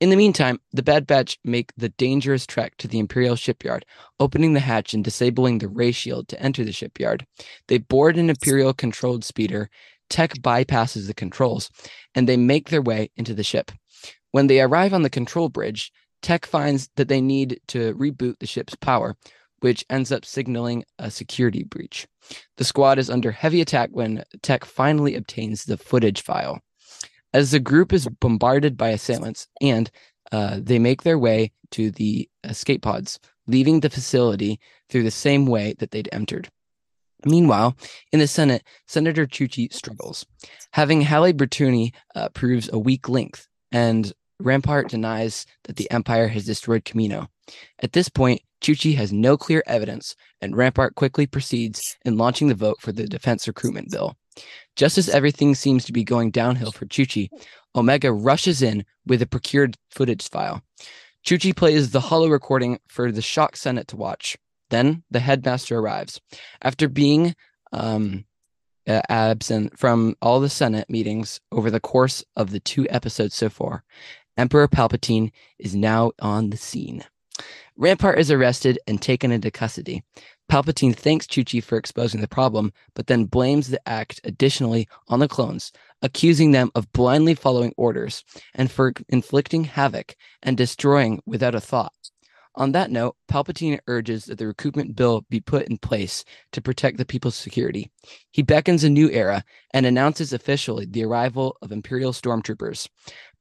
In 0.00 0.10
the 0.10 0.16
meantime, 0.16 0.60
the 0.72 0.82
Bad 0.82 1.06
Batch 1.06 1.38
make 1.44 1.72
the 1.76 1.90
dangerous 1.90 2.46
trek 2.46 2.76
to 2.78 2.88
the 2.88 2.98
Imperial 2.98 3.36
shipyard, 3.36 3.86
opening 4.18 4.52
the 4.52 4.60
hatch 4.60 4.94
and 4.94 5.04
disabling 5.04 5.58
the 5.58 5.68
ray 5.68 5.92
shield 5.92 6.28
to 6.28 6.40
enter 6.42 6.64
the 6.64 6.72
shipyard. 6.72 7.26
They 7.68 7.78
board 7.78 8.16
an 8.16 8.30
Imperial 8.30 8.74
controlled 8.74 9.24
speeder. 9.24 9.70
Tech 10.10 10.34
bypasses 10.34 11.06
the 11.06 11.14
controls, 11.14 11.70
and 12.14 12.28
they 12.28 12.36
make 12.36 12.68
their 12.68 12.82
way 12.82 13.10
into 13.16 13.32
the 13.32 13.44
ship. 13.44 13.70
When 14.32 14.48
they 14.48 14.60
arrive 14.60 14.92
on 14.92 15.02
the 15.02 15.10
control 15.10 15.48
bridge, 15.48 15.92
Tech 16.20 16.44
finds 16.44 16.90
that 16.96 17.08
they 17.08 17.20
need 17.20 17.60
to 17.68 17.94
reboot 17.94 18.38
the 18.38 18.46
ship's 18.46 18.74
power, 18.74 19.16
which 19.60 19.84
ends 19.88 20.12
up 20.12 20.24
signaling 20.24 20.84
a 20.98 21.10
security 21.10 21.62
breach. 21.62 22.06
The 22.56 22.64
squad 22.64 22.98
is 22.98 23.08
under 23.08 23.30
heavy 23.30 23.60
attack 23.60 23.90
when 23.92 24.24
Tech 24.42 24.64
finally 24.64 25.14
obtains 25.14 25.64
the 25.64 25.78
footage 25.78 26.22
file 26.22 26.60
as 27.34 27.50
the 27.50 27.60
group 27.60 27.92
is 27.92 28.08
bombarded 28.20 28.78
by 28.78 28.90
assailants 28.90 29.48
and 29.60 29.90
uh, 30.32 30.58
they 30.62 30.78
make 30.78 31.02
their 31.02 31.18
way 31.18 31.52
to 31.72 31.90
the 31.90 32.28
escape 32.44 32.82
pods, 32.82 33.18
leaving 33.46 33.80
the 33.80 33.90
facility 33.90 34.58
through 34.88 35.02
the 35.02 35.10
same 35.10 35.44
way 35.44 35.74
that 35.78 35.90
they'd 35.90 36.08
entered. 36.12 36.48
Meanwhile, 37.26 37.76
in 38.12 38.20
the 38.20 38.26
Senate, 38.26 38.62
Senator 38.86 39.26
Chuchi 39.26 39.72
struggles. 39.72 40.24
Having 40.72 41.02
Halle 41.02 41.32
Burtoni 41.32 41.92
uh, 42.14 42.28
proves 42.30 42.70
a 42.72 42.78
weak 42.78 43.08
link, 43.08 43.40
and 43.72 44.12
Rampart 44.38 44.88
denies 44.88 45.46
that 45.64 45.76
the 45.76 45.90
Empire 45.90 46.28
has 46.28 46.44
destroyed 46.44 46.84
Kamino. 46.84 47.28
At 47.80 47.92
this 47.92 48.08
point, 48.08 48.42
Chuchi 48.60 48.94
has 48.96 49.12
no 49.12 49.36
clear 49.36 49.62
evidence, 49.66 50.16
and 50.40 50.56
Rampart 50.56 50.94
quickly 50.94 51.26
proceeds 51.26 51.96
in 52.04 52.16
launching 52.16 52.48
the 52.48 52.54
vote 52.54 52.80
for 52.80 52.92
the 52.92 53.06
defense 53.06 53.46
recruitment 53.46 53.90
bill. 53.90 54.16
Just 54.76 54.98
as 54.98 55.08
everything 55.08 55.54
seems 55.54 55.84
to 55.84 55.92
be 55.92 56.04
going 56.04 56.30
downhill 56.30 56.72
for 56.72 56.86
Chuchi, 56.86 57.28
Omega 57.76 58.12
rushes 58.12 58.62
in 58.62 58.84
with 59.06 59.22
a 59.22 59.26
procured 59.26 59.76
footage 59.90 60.28
file. 60.28 60.62
Chuchi 61.24 61.56
plays 61.56 61.90
the 61.90 62.00
holo 62.00 62.28
recording 62.28 62.78
for 62.88 63.10
the 63.10 63.22
shocked 63.22 63.58
Senate 63.58 63.88
to 63.88 63.96
watch. 63.96 64.36
Then 64.70 65.02
the 65.10 65.20
headmaster 65.20 65.78
arrives. 65.78 66.20
After 66.60 66.88
being 66.88 67.34
um, 67.72 68.24
uh, 68.86 69.00
absent 69.08 69.78
from 69.78 70.16
all 70.20 70.40
the 70.40 70.48
Senate 70.48 70.88
meetings 70.90 71.40
over 71.52 71.70
the 71.70 71.80
course 71.80 72.24
of 72.36 72.50
the 72.50 72.60
two 72.60 72.86
episodes 72.90 73.34
so 73.34 73.48
far, 73.48 73.84
Emperor 74.36 74.68
Palpatine 74.68 75.30
is 75.58 75.74
now 75.74 76.12
on 76.20 76.50
the 76.50 76.56
scene. 76.56 77.04
Rampart 77.76 78.18
is 78.18 78.30
arrested 78.30 78.78
and 78.86 79.00
taken 79.00 79.32
into 79.32 79.50
custody. 79.50 80.02
Palpatine 80.50 80.94
thanks 80.94 81.26
Chuchi 81.26 81.62
for 81.62 81.78
exposing 81.78 82.20
the 82.20 82.28
problem, 82.28 82.72
but 82.94 83.06
then 83.06 83.24
blames 83.24 83.68
the 83.68 83.88
act 83.88 84.20
additionally 84.24 84.86
on 85.08 85.18
the 85.18 85.28
clones, 85.28 85.72
accusing 86.02 86.52
them 86.52 86.70
of 86.74 86.92
blindly 86.92 87.34
following 87.34 87.72
orders 87.76 88.22
and 88.54 88.70
for 88.70 88.92
inflicting 89.08 89.64
havoc 89.64 90.14
and 90.42 90.56
destroying 90.56 91.22
without 91.26 91.54
a 91.54 91.60
thought. 91.60 91.92
On 92.56 92.70
that 92.70 92.90
note, 92.90 93.16
Palpatine 93.28 93.80
urges 93.88 94.26
that 94.26 94.38
the 94.38 94.46
recruitment 94.46 94.94
bill 94.94 95.24
be 95.28 95.40
put 95.40 95.66
in 95.66 95.76
place 95.76 96.24
to 96.52 96.62
protect 96.62 96.98
the 96.98 97.04
people's 97.04 97.34
security. 97.34 97.90
He 98.30 98.42
beckons 98.42 98.84
a 98.84 98.90
new 98.90 99.10
era 99.10 99.44
and 99.72 99.84
announces 99.84 100.32
officially 100.32 100.86
the 100.86 101.04
arrival 101.04 101.56
of 101.62 101.72
Imperial 101.72 102.12
stormtroopers. 102.12 102.88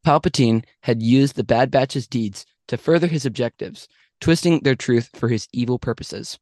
Palpatine 0.03 0.63
had 0.81 1.03
used 1.03 1.35
the 1.35 1.43
Bad 1.43 1.69
Batch's 1.69 2.07
deeds 2.07 2.45
to 2.67 2.77
further 2.77 3.07
his 3.07 3.25
objectives, 3.25 3.87
twisting 4.23 4.61
their 4.61 4.73
truth 4.73 5.09
for 5.13 5.27
his 5.27 5.49
evil 5.51 5.77
purposes. 5.77 6.39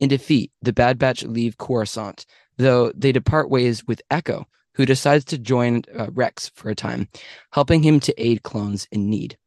In 0.00 0.10
defeat, 0.10 0.52
the 0.60 0.72
Bad 0.72 0.98
Batch 0.98 1.24
leave 1.24 1.56
Coruscant, 1.56 2.26
though 2.58 2.92
they 2.94 3.10
depart 3.10 3.48
ways 3.48 3.86
with 3.86 4.02
Echo, 4.10 4.46
who 4.74 4.84
decides 4.84 5.24
to 5.24 5.38
join 5.38 5.80
uh, 5.98 6.10
Rex 6.10 6.50
for 6.54 6.68
a 6.68 6.74
time, 6.74 7.08
helping 7.52 7.82
him 7.82 8.00
to 8.00 8.22
aid 8.22 8.42
clones 8.42 8.86
in 8.92 9.08
need. 9.08 9.38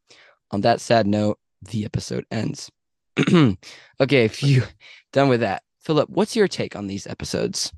On 0.50 0.62
that 0.62 0.80
sad 0.80 1.06
note, 1.06 1.38
the 1.62 1.84
episode 1.84 2.26
ends. 2.28 2.72
okay, 4.00 4.30
you 4.40 4.64
done 5.12 5.28
with 5.28 5.40
that, 5.42 5.62
Philip, 5.78 6.10
what's 6.10 6.34
your 6.34 6.48
take 6.48 6.74
on 6.74 6.88
these 6.88 7.06
episodes? 7.06 7.72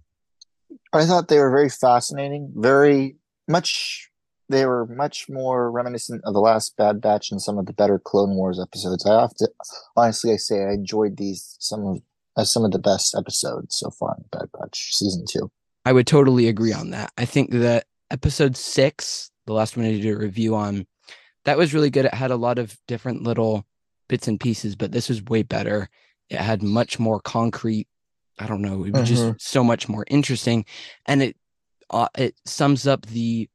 I 0.91 1.05
thought 1.05 1.29
they 1.29 1.39
were 1.39 1.51
very 1.51 1.69
fascinating, 1.69 2.55
very 2.57 3.17
much 3.47 4.09
they 4.49 4.67
were 4.67 4.87
much 4.87 5.29
more 5.29 5.71
reminiscent 5.71 6.23
of 6.25 6.35
the 6.35 6.41
last 6.41 6.77
Bad 6.77 7.01
Batch 7.01 7.31
and 7.31 7.41
some 7.41 7.59
of 7.59 7.67
the 7.67 7.73
better 7.73 7.99
Clone 7.99 8.35
Wars 8.35 8.61
episodes. 8.61 9.07
I 9.07 9.21
have 9.21 9.35
to 9.37 9.49
honestly, 9.97 10.33
I 10.33 10.37
say 10.37 10.65
I 10.65 10.73
enjoyed 10.73 11.17
these 11.17 11.57
some 11.59 11.85
of 11.87 12.03
as 12.37 12.53
some 12.53 12.65
of 12.65 12.71
the 12.71 12.79
best 12.79 13.15
episodes 13.17 13.77
so 13.77 13.91
far 13.91 14.17
in 14.17 14.25
Bad 14.31 14.49
Batch 14.59 14.95
season 14.95 15.25
two. 15.29 15.51
I 15.85 15.93
would 15.93 16.07
totally 16.07 16.49
agree 16.49 16.73
on 16.73 16.91
that. 16.91 17.13
I 17.19 17.25
think 17.25 17.51
that 17.51 17.87
episode 18.11 18.57
six, 18.57 19.31
the 19.47 19.53
last 19.53 19.77
one 19.77 19.87
I 19.87 19.93
did 19.93 20.07
a 20.07 20.17
review 20.17 20.55
on, 20.55 20.87
that 21.45 21.59
was 21.59 21.75
really 21.75 21.91
good. 21.91 22.05
It 22.05 22.15
had 22.15 22.31
a 22.31 22.37
lot 22.37 22.59
of 22.59 22.77
different 22.87 23.23
little 23.23 23.67
bits 24.09 24.29
and 24.29 24.39
pieces, 24.39 24.77
but 24.77 24.93
this 24.93 25.09
was 25.09 25.23
way 25.25 25.43
better. 25.43 25.89
It 26.31 26.39
had 26.39 26.63
much 26.63 26.99
more 26.99 27.21
concrete. 27.21 27.89
I 28.39 28.47
don't 28.47 28.63
know. 28.63 28.85
It 28.85 28.93
was 28.93 29.11
mm-hmm. 29.11 29.33
just 29.33 29.49
so 29.49 29.65
much 29.65 29.89
more 29.89 30.05
interesting, 30.09 30.65
and 31.07 31.23
it 31.23 31.37
uh, 31.91 32.09
it 32.17 32.37
sums 32.45 32.87
up 32.87 33.07
the 33.07 33.49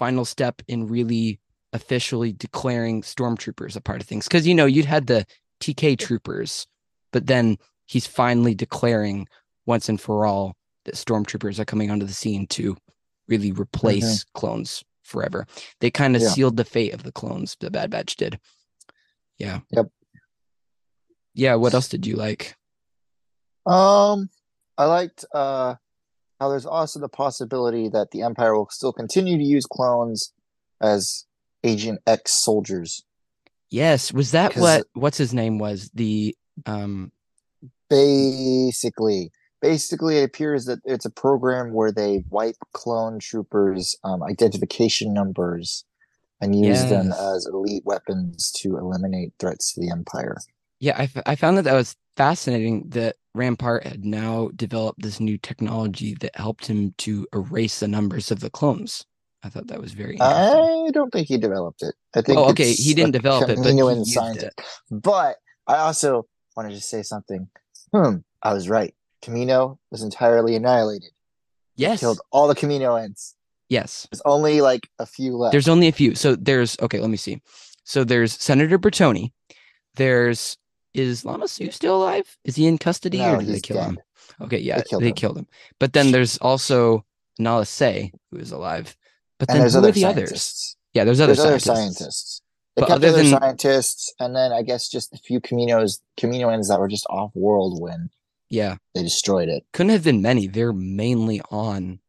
final 0.00 0.24
step 0.24 0.62
in 0.66 0.86
really 0.86 1.38
officially 1.74 2.32
declaring 2.32 3.02
stormtroopers 3.02 3.76
a 3.76 3.82
part 3.82 4.00
of 4.00 4.08
things 4.08 4.26
because 4.26 4.46
you 4.46 4.54
know 4.54 4.64
you'd 4.64 4.86
had 4.86 5.06
the 5.06 5.26
TK 5.60 5.98
troopers, 5.98 6.66
but 7.12 7.26
then 7.26 7.58
he's 7.84 8.06
finally 8.06 8.54
declaring 8.54 9.28
once 9.66 9.90
and 9.90 10.00
for 10.00 10.24
all 10.24 10.56
that 10.86 10.94
stormtroopers 10.94 11.58
are 11.58 11.66
coming 11.66 11.90
onto 11.90 12.06
the 12.06 12.14
scene 12.14 12.46
to 12.46 12.78
really 13.28 13.52
replace 13.52 14.24
mm-hmm. 14.24 14.38
clones 14.38 14.82
forever. 15.02 15.46
They 15.80 15.90
kind 15.90 16.16
of 16.16 16.22
yeah. 16.22 16.28
sealed 16.28 16.56
the 16.56 16.64
fate 16.64 16.94
of 16.94 17.02
the 17.02 17.12
clones. 17.12 17.58
The 17.60 17.70
Bad 17.70 17.90
Batch 17.90 18.16
did. 18.16 18.40
Yeah. 19.36 19.60
Yep. 19.70 19.86
Yeah. 21.34 21.56
What 21.56 21.74
else 21.74 21.88
did 21.88 22.06
you 22.06 22.16
like? 22.16 22.56
Um, 23.66 24.30
I 24.78 24.86
liked 24.86 25.26
uh 25.34 25.74
how 26.40 26.48
there's 26.48 26.66
also 26.66 26.98
the 26.98 27.08
possibility 27.08 27.88
that 27.90 28.10
the 28.10 28.22
Empire 28.22 28.56
will 28.56 28.68
still 28.70 28.92
continue 28.92 29.36
to 29.36 29.44
use 29.44 29.66
clones 29.66 30.32
as 30.80 31.26
Agent 31.62 32.00
X 32.06 32.32
soldiers. 32.32 33.04
Yes, 33.68 34.12
was 34.12 34.32
that 34.32 34.56
what 34.56 34.86
what's 34.94 35.18
his 35.18 35.32
name 35.32 35.58
was 35.58 35.90
the 35.94 36.34
um 36.66 37.12
Basically, 37.88 39.30
basically, 39.60 40.18
it 40.18 40.24
appears 40.24 40.64
that 40.64 40.80
it's 40.84 41.04
a 41.04 41.10
program 41.10 41.72
where 41.72 41.92
they 41.92 42.24
wipe 42.30 42.56
clone 42.72 43.18
troopers' 43.18 43.96
um, 44.02 44.22
identification 44.22 45.12
numbers 45.12 45.84
and 46.40 46.58
use 46.58 46.84
them 46.84 47.12
as 47.12 47.46
elite 47.46 47.84
weapons 47.84 48.50
to 48.52 48.78
eliminate 48.78 49.32
threats 49.38 49.74
to 49.74 49.80
the 49.80 49.90
Empire. 49.90 50.36
Yeah, 50.78 50.96
I, 50.96 51.02
f- 51.02 51.22
I 51.26 51.34
found 51.36 51.58
that 51.58 51.64
that 51.64 51.74
was 51.74 51.96
fascinating 52.16 52.88
that 52.90 53.16
Rampart 53.34 53.86
had 53.86 54.04
now 54.04 54.50
developed 54.56 55.02
this 55.02 55.20
new 55.20 55.38
technology 55.38 56.14
that 56.20 56.34
helped 56.36 56.66
him 56.66 56.94
to 56.98 57.26
erase 57.32 57.80
the 57.80 57.88
numbers 57.88 58.30
of 58.30 58.40
the 58.40 58.50
clones. 58.50 59.04
I 59.42 59.48
thought 59.48 59.68
that 59.68 59.80
was 59.80 59.92
very 59.92 60.14
interesting. 60.16 60.86
I 60.88 60.90
don't 60.92 61.10
think 61.10 61.28
he 61.28 61.38
developed 61.38 61.82
it. 61.82 61.94
I 62.14 62.20
think 62.20 62.38
Oh, 62.38 62.50
okay, 62.50 62.72
he 62.72 62.92
didn't 62.92 63.12
develop 63.12 63.48
it, 63.48 63.56
but 63.56 63.66
he 63.72 63.78
used 63.78 64.10
scientist. 64.12 64.46
it. 64.58 64.64
But 64.90 65.36
I 65.66 65.76
also 65.76 66.26
wanted 66.56 66.70
to 66.74 66.80
say 66.80 67.02
something. 67.02 67.48
Hmm, 67.94 68.16
I 68.42 68.52
was 68.52 68.68
right. 68.68 68.94
Kamino 69.22 69.78
was 69.90 70.02
entirely 70.02 70.56
annihilated. 70.56 71.10
Yes, 71.76 72.00
Killed 72.00 72.20
all 72.30 72.48
the 72.48 72.54
Kaminoans. 72.54 73.34
yes. 73.70 74.06
There's 74.10 74.20
only 74.26 74.60
like 74.60 74.88
a 74.98 75.06
few 75.06 75.36
left. 75.36 75.52
There's 75.52 75.68
only 75.68 75.88
a 75.88 75.92
few. 75.92 76.14
So 76.14 76.36
there's 76.36 76.76
okay. 76.80 76.98
Let 77.00 77.08
me 77.10 77.16
see. 77.16 77.40
So 77.84 78.04
there's 78.04 78.32
Senator 78.34 78.78
Burtoni. 78.78 79.32
There's 79.94 80.58
is 80.94 81.24
Lama 81.24 81.48
Su 81.48 81.70
still 81.70 81.96
alive? 82.02 82.36
Is 82.44 82.56
he 82.56 82.66
in 82.66 82.78
custody 82.78 83.18
no, 83.18 83.34
or 83.34 83.38
did 83.38 83.48
they 83.48 83.60
kill 83.60 83.76
dead. 83.76 83.86
him? 83.90 83.98
Okay, 84.40 84.58
yeah, 84.58 84.76
They 84.78 84.82
killed 84.84 85.02
they 85.02 85.08
him. 85.08 85.14
killed 85.14 85.38
him. 85.38 85.46
But 85.78 85.92
then 85.92 86.10
there's 86.12 86.38
also 86.38 87.04
Nala 87.38 87.66
Se, 87.66 88.12
who 88.30 88.38
is 88.38 88.52
alive. 88.52 88.96
But 89.38 89.48
then 89.48 89.58
there's 89.60 89.72
who 89.74 89.78
other 89.78 89.88
are 89.88 89.92
the 89.92 90.04
others? 90.04 90.28
scientists. 90.30 90.76
Yeah, 90.92 91.04
there's 91.04 91.20
other 91.20 91.34
There's 91.34 91.46
other 91.46 91.58
scientists. 91.58 91.96
scientists. 91.98 92.42
They 92.76 92.80
But 92.82 92.86
kept 92.88 92.96
other 92.98 93.08
other 93.08 93.16
than- 93.22 93.40
scientists, 93.40 94.14
and 94.20 94.34
then 94.36 94.52
I 94.52 94.62
guess 94.62 94.88
just 94.88 95.12
a 95.14 95.18
few 95.18 95.40
Kaminos, 95.40 96.00
Kaminoans 96.18 96.68
that 96.68 96.78
were 96.80 96.88
just 96.88 97.06
off 97.10 97.30
world 97.34 97.80
when 97.80 98.10
Yeah, 98.48 98.76
they 98.94 99.02
destroyed 99.02 99.48
it. 99.48 99.64
couldn't 99.72 99.90
have 99.90 100.04
been 100.04 100.22
many. 100.22 100.46
They're 100.46 100.72
mainly 100.72 101.40
on 101.50 102.00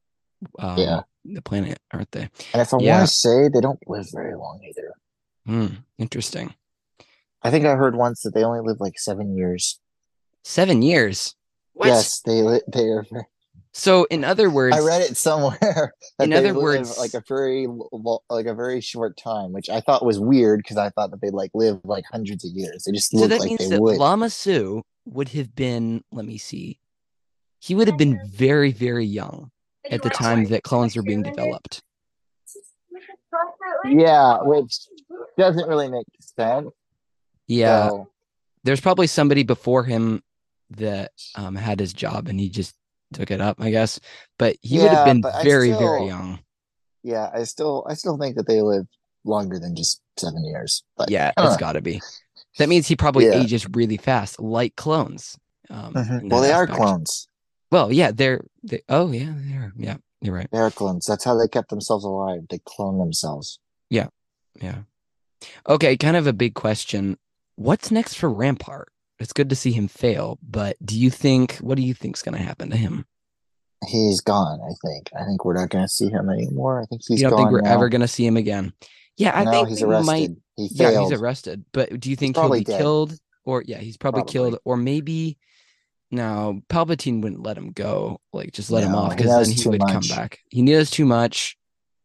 um, 0.59 0.77
Yeah. 0.77 1.01
the 1.23 1.41
planet, 1.41 1.79
aren't 1.91 2.11
they? 2.11 2.29
And 2.53 2.61
if 2.61 2.73
I 2.73 2.79
Yeah. 2.79 2.97
want 2.97 3.09
to 3.09 3.15
say, 3.15 3.47
they 3.50 3.61
don't 3.61 3.79
live 3.88 4.07
very 4.11 4.35
long 4.35 4.59
either. 4.67 4.93
Hmm, 5.45 5.75
interesting. 6.00 6.53
I 7.43 7.50
think 7.51 7.65
I 7.65 7.75
heard 7.75 7.95
once 7.95 8.21
that 8.21 8.33
they 8.33 8.43
only 8.43 8.62
live 8.62 8.79
like 8.79 9.00
seven 9.00 9.36
years. 9.36 9.79
Seven 10.43 10.81
years. 10.81 11.36
What? 11.74 11.88
Yes, 11.88 12.21
they 12.21 12.41
li- 12.41 12.62
they 12.67 12.83
are. 12.89 13.05
So 13.74 14.05
in 14.12 14.24
other 14.25 14.50
words, 14.50 14.75
I 14.75 14.79
read 14.81 15.01
it 15.01 15.15
somewhere. 15.15 15.93
that 16.19 16.24
In 16.25 16.33
other 16.33 16.53
words- 16.53 16.98
like 17.00 17.13
a 17.13 17.24
very 17.27 17.67
like 18.29 18.45
a 18.45 18.53
very 18.53 18.81
short 18.81 19.15
time, 19.17 19.53
which 19.53 19.69
I 19.69 19.79
thought 19.81 20.05
was 20.05 20.19
weird 20.19 20.60
because 20.60 20.77
I 20.77 20.89
thought 20.89 21.12
that 21.12 21.21
they 21.21 21.29
like 21.29 21.51
live 21.53 21.79
like 21.86 22.03
hundreds 22.12 22.43
of 22.43 22.51
years. 22.51 22.83
They 22.83 22.91
just 22.91 23.12
So 23.12 23.17
look 23.19 23.29
that 23.29 23.39
like 23.39 23.48
means 23.50 23.60
they 23.60 23.69
that 23.69 23.81
would. 23.81 23.98
Lama 23.98 24.29
Su 24.29 24.83
would 25.05 25.29
have 25.29 25.55
been, 25.55 26.03
let 26.12 26.25
me 26.25 26.38
see, 26.38 26.79
he 27.60 27.74
would 27.74 27.88
have 27.88 27.98
been 27.98 28.19
very, 28.27 28.71
very 28.71 29.05
young 29.05 29.51
at 29.89 30.01
the 30.03 30.10
time 30.10 30.45
that 30.45 30.63
clones 30.63 30.95
were 30.95 31.01
being 31.03 31.24
developed. 31.24 31.81
yeah, 33.86 34.38
which 34.41 34.79
doesn't 35.38 35.67
really 35.67 35.89
make 35.89 36.05
sense. 36.38 36.69
Yeah, 37.51 37.89
So, 37.89 38.08
there's 38.63 38.79
probably 38.79 39.08
somebody 39.08 39.43
before 39.43 39.84
him 39.84 40.24
that 40.72 41.12
um, 41.36 41.55
had 41.55 41.79
his 41.79 41.91
job 41.91 42.29
and 42.29 42.39
he 42.39 42.50
just 42.50 42.75
took 43.13 43.29
it 43.29 43.41
up, 43.41 43.60
I 43.60 43.72
guess. 43.72 44.00
But 44.39 44.55
he 44.62 44.79
would 44.79 44.91
have 44.91 45.03
been 45.05 45.22
but 45.22 45.36
I 45.36 45.43
very, 45.43 45.72
very 45.74 46.05
young. 46.05 46.39
yeah, 47.03 47.29
I 47.34 47.43
still 47.43 47.86
I 47.89 47.96
still 47.96 48.17
think 48.17 48.38
that 48.38 48.48
they 48.48 48.62
live 48.62 48.88
longer 49.25 49.60
than 49.60 49.75
just 49.75 50.01
seven 50.17 50.46
years. 50.46 50.84
But 50.96 51.10
Yeah, 51.10 51.34
it's 51.38 51.58
got 51.58 51.74
to 51.74 51.81
be. 51.81 52.01
That 52.58 52.70
means 52.70 52.88
he 52.88 52.96
probably 52.96 53.25
Yeah. 53.25 53.34
ages 53.41 53.67
really 53.70 53.98
fast, 53.98 54.39
like 54.39 54.75
clones. 54.77 55.38
Um, 55.70 55.93
Mhm. 55.93 56.29
well, 56.29 56.41
they 56.41 56.53
are 56.53 56.67
clones. 56.67 57.27
Well, 57.70 57.91
yeah, 57.91 58.12
they're. 58.12 58.46
They, 58.63 58.81
oh, 58.89 59.12
yeah, 59.12 59.34
they 59.36 59.55
are. 59.55 59.74
Yeah, 59.77 59.98
you're 60.22 60.36
right. 60.36 60.50
They 60.51 60.60
are 60.60 60.72
clones. 60.72 61.05
That's 61.05 61.24
how 61.24 61.38
they 61.38 61.48
kept 61.48 61.70
themselves 61.70 62.05
alive. 62.05 62.48
They 62.50 62.60
clone 62.63 62.98
themselves. 62.98 63.60
Yeah. 63.89 64.08
Yeah. 64.62 64.84
Okay, 65.67 65.98
kind 65.98 66.15
of 66.17 66.27
a 66.27 66.34
big 66.34 66.53
question. 66.53 67.17
What's 67.55 67.91
next 67.91 68.15
for 68.15 68.29
Rampart? 68.31 68.89
It's 69.20 69.34
good 69.34 69.50
to 69.50 69.55
see 69.55 69.72
him 69.72 69.88
fail, 69.88 70.39
but 70.41 70.77
do 70.84 70.98
you 70.98 71.10
think 71.12 71.58
what 71.58 71.75
do 71.75 71.84
you 71.84 71.93
think's 71.93 72.24
going 72.24 72.38
to 72.38 72.43
happen 72.43 72.70
to 72.72 72.77
him? 72.77 73.05
He's 73.88 74.20
gone. 74.22 74.60
I 74.62 74.74
think. 74.88 75.10
I 75.20 75.25
think 75.25 75.46
we're 75.46 75.53
not 75.60 75.70
going 75.70 75.84
to 75.86 75.89
see 75.89 76.10
him 76.10 76.29
anymore. 76.29 76.81
I 76.81 76.86
think 76.86 77.01
he's 77.08 77.22
you 77.22 77.29
don't 77.29 77.38
gone 77.38 77.39
think 77.39 77.51
we're 77.51 77.62
now. 77.62 77.74
ever 77.74 77.89
going 77.89 78.01
to 78.01 78.08
see 78.08 78.25
him 78.25 78.38
again? 78.38 78.74
Yeah, 79.17 79.31
I 79.38 79.43
no, 79.43 79.51
think 79.51 79.70
he's 79.70 79.81
arrested. 79.84 80.05
might. 80.08 80.29
He 80.55 80.70
Yeah, 80.72 81.00
he's 81.01 81.12
arrested. 81.12 81.65
But 81.72 82.00
do 82.00 82.10
you 82.10 82.15
think 82.15 82.36
he'll 82.36 82.50
be 82.51 82.63
dead. 82.63 82.79
killed? 82.79 83.13
Or 83.43 83.63
yeah, 83.65 83.77
he's 83.79 83.98
probably, 83.98 84.22
Probably. 84.22 84.31
killed. 84.34 84.60
Or 84.65 84.77
maybe 84.77 85.38
no, 86.12 86.62
Palpatine 86.70 87.22
wouldn't 87.22 87.41
let 87.43 87.58
him 87.58 87.72
go. 87.72 88.20
Like 88.34 88.51
just 88.53 88.70
let 88.72 88.84
him 88.84 88.93
off 88.96 89.15
because 89.15 89.48
then 89.48 89.55
he 89.55 89.70
would 89.70 89.81
come 89.88 90.03
back. 90.10 90.39
He 90.50 90.62
knows 90.62 90.89
too 90.91 91.05
much, 91.05 91.58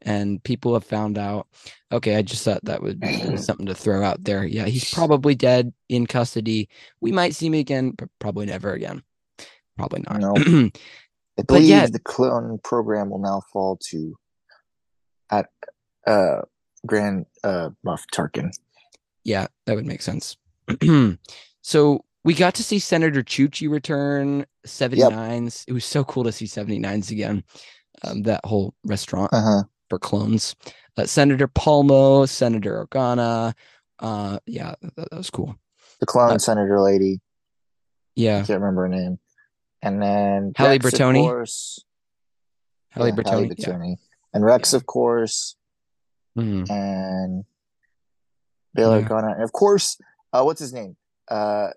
and 0.06 0.42
people 0.42 0.72
have 0.74 0.84
found 0.84 1.18
out. 1.18 1.46
Okay, 1.92 2.16
I 2.16 2.22
just 2.22 2.42
thought 2.44 2.64
that 2.64 2.82
would 2.82 3.00
be 3.00 3.36
something 3.36 3.66
to 3.66 3.74
throw 3.74 4.02
out 4.02 4.24
there. 4.24 4.44
Yeah, 4.44 4.64
he's 4.66 4.92
probably 4.92 5.34
dead 5.34 5.72
in 5.88 6.06
custody. 6.06 6.68
We 7.00 7.12
might 7.12 7.34
see 7.34 7.46
him 7.46 7.54
again, 7.54 7.90
but 7.90 8.08
probably 8.18 8.46
never 8.46 8.72
again. 8.72 9.02
Probably 9.76 10.02
not. 10.08 10.20
No. 10.20 10.34
I 11.38 11.42
believe 11.42 11.68
yeah- 11.68 11.86
the 11.86 11.98
clone 11.98 12.58
program 12.64 13.10
will 13.10 13.18
now 13.18 13.42
fall 13.52 13.78
to 13.90 14.14
at 15.30 15.46
uh 16.06 16.40
Grand 16.86 17.26
uh 17.44 17.70
Moff 17.84 18.04
Tarkin. 18.14 18.50
Yeah, 19.24 19.48
that 19.66 19.74
would 19.74 19.86
make 19.86 20.02
sense. 20.02 20.36
so 21.62 22.04
we 22.24 22.32
got 22.34 22.54
to 22.54 22.62
see 22.62 22.78
Senator 22.78 23.22
Chuchi 23.22 23.68
return 23.70 24.46
79s. 24.66 25.64
It 25.68 25.72
was 25.72 25.84
so 25.84 26.04
cool 26.04 26.24
to 26.24 26.32
see 26.32 26.46
79s 26.46 27.10
again. 27.10 27.44
Um, 28.02 28.22
that 28.22 28.44
whole 28.44 28.74
restaurant 28.84 29.32
Uh-huh. 29.32 29.62
For 29.88 29.98
clones. 29.98 30.54
Uh, 30.96 31.04
Senator 31.06 31.46
Pamlo, 31.48 32.28
Senator 32.28 32.86
Organa. 32.86 33.54
Uh, 33.98 34.38
yeah, 34.46 34.74
that, 34.82 35.10
that 35.10 35.16
was 35.16 35.30
cool. 35.30 35.54
The 36.00 36.06
clone 36.06 36.32
Uh, 36.32 36.38
senator 36.38 36.80
lady. 36.80 37.20
Yeah, 38.16 38.38
I 38.38 38.42
can't 38.42 38.60
remember 38.60 38.82
her 38.82 38.88
name. 38.88 39.18
And 39.82 40.02
then 40.02 40.52
Halle 40.56 40.70
Rex, 40.70 40.86
of 40.86 40.92
Burtoni? 40.92 41.20
course. 41.22 41.84
Halle 42.90 43.08
Yeah, 43.08 43.14
Halle 43.26 43.48
Burtoni. 43.48 43.54
Yeah. 43.58 43.94
And 44.34 44.44
Rex, 44.44 44.72
of 44.72 44.86
course, 44.86 45.56
Mhm. 46.36 46.68
and 46.70 47.44
Bail 48.74 48.98
Yeah. 48.98 49.06
Organa. 49.08 49.34
And 49.34 49.42
of 49.42 49.52
course, 49.52 49.98
uh 50.32 50.42
what's 50.42 50.60
his 50.60 50.72
name? 50.72 50.96
Uh 51.28 51.68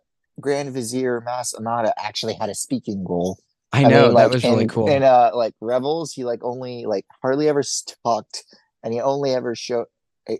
Grand 0.42 0.72
Vizier 0.74 1.22
Mas 1.22 1.54
Amedda 1.54 1.92
actually 1.98 2.34
had 2.34 2.50
a 2.50 2.56
speaking 2.56 3.06
role. 3.06 3.38
I 3.72 3.84
know 3.84 3.90
mean, 3.90 4.00
that 4.10 4.14
like, 4.14 4.32
was 4.32 4.44
really 4.44 4.68
cool. 4.68 4.90
In 4.90 5.04
uh, 5.04 5.32
like 5.34 5.54
Rebels, 5.62 6.14
he 6.14 6.24
like 6.24 6.44
only 6.44 6.86
like 6.86 7.06
hardly 7.22 7.48
ever 7.50 7.64
talked, 8.04 8.44
and 8.84 8.94
he 8.94 9.00
only 9.02 9.34
ever 9.34 9.56
showed. 9.56 9.86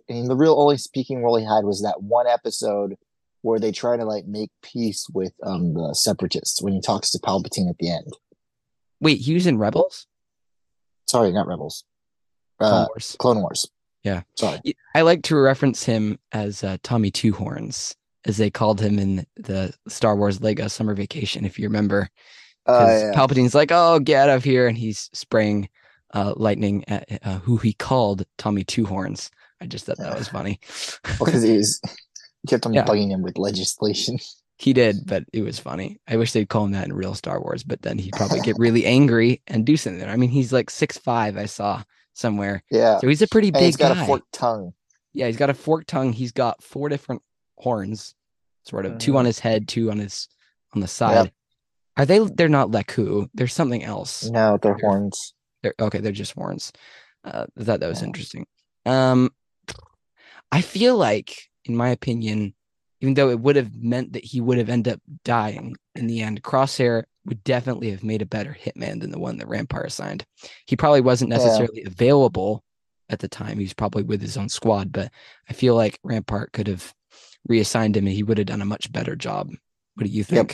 And 0.08 0.30
the 0.30 0.36
real 0.36 0.60
only 0.60 0.78
speaking 0.78 1.24
role 1.24 1.38
he 1.38 1.46
had 1.46 1.64
was 1.64 1.82
that 1.84 2.02
one 2.02 2.28
episode 2.28 2.96
where 3.42 3.60
they 3.60 3.72
try 3.72 3.98
to 3.98 4.06
like 4.06 4.26
make 4.26 4.52
peace 4.62 5.08
with 5.14 5.34
um 5.44 5.74
the 5.74 5.94
separatists 5.94 6.62
when 6.62 6.74
he 6.74 6.82
talks 6.82 7.12
to 7.12 7.20
Palpatine 7.20 7.70
at 7.70 7.78
the 7.78 7.92
end. 7.92 8.14
Wait, 9.00 9.20
he 9.20 9.34
was 9.34 9.48
in 9.48 9.58
Rebels? 9.58 10.08
Sorry, 11.08 11.32
not 11.32 11.48
Rebels. 11.48 11.86
Clone 12.60 12.74
Uh, 12.74 12.86
Wars. 12.90 13.16
Clone 13.20 13.42
Wars. 13.42 13.70
Yeah. 14.04 14.22
Sorry. 14.36 14.60
I 14.96 15.02
like 15.02 15.24
to 15.24 15.36
reference 15.36 15.84
him 15.84 16.20
as 16.32 16.64
uh, 16.64 16.78
Tommy 16.84 17.12
Two 17.12 17.34
Horns, 17.34 17.96
as 18.26 18.38
they 18.38 18.50
called 18.50 18.80
him 18.82 19.00
in 19.00 19.26
the 19.38 19.74
Star 19.88 20.16
Wars 20.16 20.42
Lego 20.42 20.68
Summer 20.68 20.94
Vacation, 20.96 21.46
if 21.46 21.58
you 21.58 21.68
remember. 21.68 22.10
Uh, 22.70 22.80
Because 22.86 23.02
yeah. 23.04 23.12
Palpatine's 23.14 23.56
like, 23.56 23.72
"Oh, 23.72 24.00
get 24.00 24.30
out 24.30 24.36
of 24.38 24.44
here!" 24.44 24.68
and 24.68 24.78
he's 24.78 25.10
spraying 25.14 25.70
uh, 26.14 26.34
lightning 26.36 26.84
at 26.88 27.08
uh, 27.24 27.40
who 27.40 27.58
he 27.58 27.74
called 27.74 28.26
Tommy 28.38 28.64
Two 28.64 28.86
Horns. 28.86 29.30
I 29.62 29.66
just 29.68 29.86
thought 29.86 29.98
that 29.98 30.18
was 30.18 30.28
funny. 30.38 30.60
because 31.20 31.44
he 31.44 31.58
was 31.58 31.82
kept 32.48 32.66
on 32.66 32.74
Yeah. 32.74 32.86
bugging 32.86 33.10
him 33.12 33.22
with 33.22 33.38
legislation. 33.38 34.18
he 34.58 34.74
did, 34.74 35.06
but 35.06 35.24
it 35.34 35.42
was 35.42 35.58
funny. 35.60 36.00
I 36.08 36.18
wish 36.18 36.32
they'd 36.34 36.50
call 36.50 36.66
him 36.66 36.72
that 36.74 36.86
in 36.86 36.94
real 36.94 37.14
Star 37.16 37.42
Wars, 37.42 37.64
but 37.64 37.82
then 37.82 37.98
he'd 37.98 38.14
probably 38.14 38.42
get 38.42 38.58
really 38.60 38.86
angry 38.98 39.42
and 39.48 39.66
do 39.66 39.78
something. 39.78 40.08
I 40.08 40.16
mean, 40.18 40.30
he's 40.32 40.52
like 40.54 40.70
six 40.70 40.98
five. 40.98 41.38
I 41.38 41.46
saw 41.46 41.84
somewhere, 42.14 42.64
yeah, 42.72 43.00
so 43.00 43.08
he's 43.08 43.22
a 43.22 43.28
pretty 43.28 43.48
and 43.50 43.54
big 43.54 43.64
he's 43.66 43.78
got 43.78 43.96
guy. 43.96 44.04
a 44.04 44.06
forked 44.06 44.32
tongue. 44.34 44.74
Yeah, 45.14 45.28
he's 45.28 45.38
got 45.38 45.50
a 45.50 45.54
forked 45.54 45.88
tongue. 45.88 46.12
He's 46.14 46.32
got 46.34 46.62
four 46.64 46.90
different 46.90 47.22
horns, 47.58 48.14
sort 48.64 48.86
of 48.86 48.98
two 49.00 49.14
Mhm. 49.14 49.18
on 49.20 49.26
his 49.26 49.40
head, 49.40 49.68
two 49.68 49.90
on 49.92 50.00
his 50.00 50.28
on 50.74 50.82
the 50.82 50.88
side. 50.88 51.32
Are 52.00 52.06
they? 52.06 52.20
They're 52.20 52.50
not 52.50 52.72
leku. 52.72 53.30
They're 53.34 53.48
something 53.48 53.84
else. 53.84 54.24
No, 54.30 54.58
they're 54.58 54.74
They're- 54.74 54.90
horns. 54.90 55.34
They're, 55.62 55.74
okay, 55.80 56.00
they're 56.00 56.14
just 56.14 56.34
horns. 56.34 56.72
Uh, 57.26 57.46
I 57.60 57.64
thought 57.64 57.82
that 57.82 57.90
was 57.90 58.00
Yeah. 58.02 58.08
interesting. 58.08 58.46
Um, 58.86 59.30
I 60.52 60.62
feel 60.62 60.96
like, 60.98 61.36
in 61.66 61.76
my 61.76 61.90
opinion, 61.90 62.56
even 63.02 63.14
though 63.14 63.30
it 63.30 63.40
would 63.42 63.58
have 63.58 63.76
meant 63.76 64.14
that 64.14 64.24
he 64.24 64.40
would 64.42 64.58
have 64.58 64.70
ended 64.70 64.94
up 64.94 65.02
dying 65.26 65.76
in 65.96 66.08
the 66.08 66.22
end, 66.22 66.42
Crosshair 66.44 67.04
would 67.26 67.44
definitely 67.44 67.92
have 67.92 68.04
made 68.04 68.22
a 68.22 68.26
better 68.26 68.56
hitman 68.60 69.02
than 69.02 69.12
the 69.12 69.20
one 69.20 69.38
that 69.38 69.48
Rampart 69.50 69.88
assigned. 69.88 70.26
He 70.66 70.76
probably 70.78 71.02
wasn't 71.02 71.32
Yeah. 71.32 71.38
necessarily 71.38 71.84
available 71.84 72.64
at 73.10 73.20
the 73.20 73.28
time. 73.28 73.58
He 73.58 73.66
was 73.66 73.74
probably 73.74 74.04
with 74.04 74.22
his 74.22 74.38
own 74.38 74.48
squad, 74.50 74.92
but 74.94 75.12
I 75.50 75.54
feel 75.54 75.76
like 75.76 76.00
Rampart 76.04 76.54
could 76.54 76.68
have 76.68 76.94
reassigned 77.48 77.98
him 77.98 78.08
and 78.08 78.16
he 78.16 78.24
would 78.24 78.38
have 78.38 78.48
done 78.48 78.62
a 78.62 78.66
much 78.66 78.92
better 78.92 79.16
job. 79.18 79.52
What 79.96 80.06
do 80.06 80.10
you 80.10 80.24
Yep. 80.30 80.52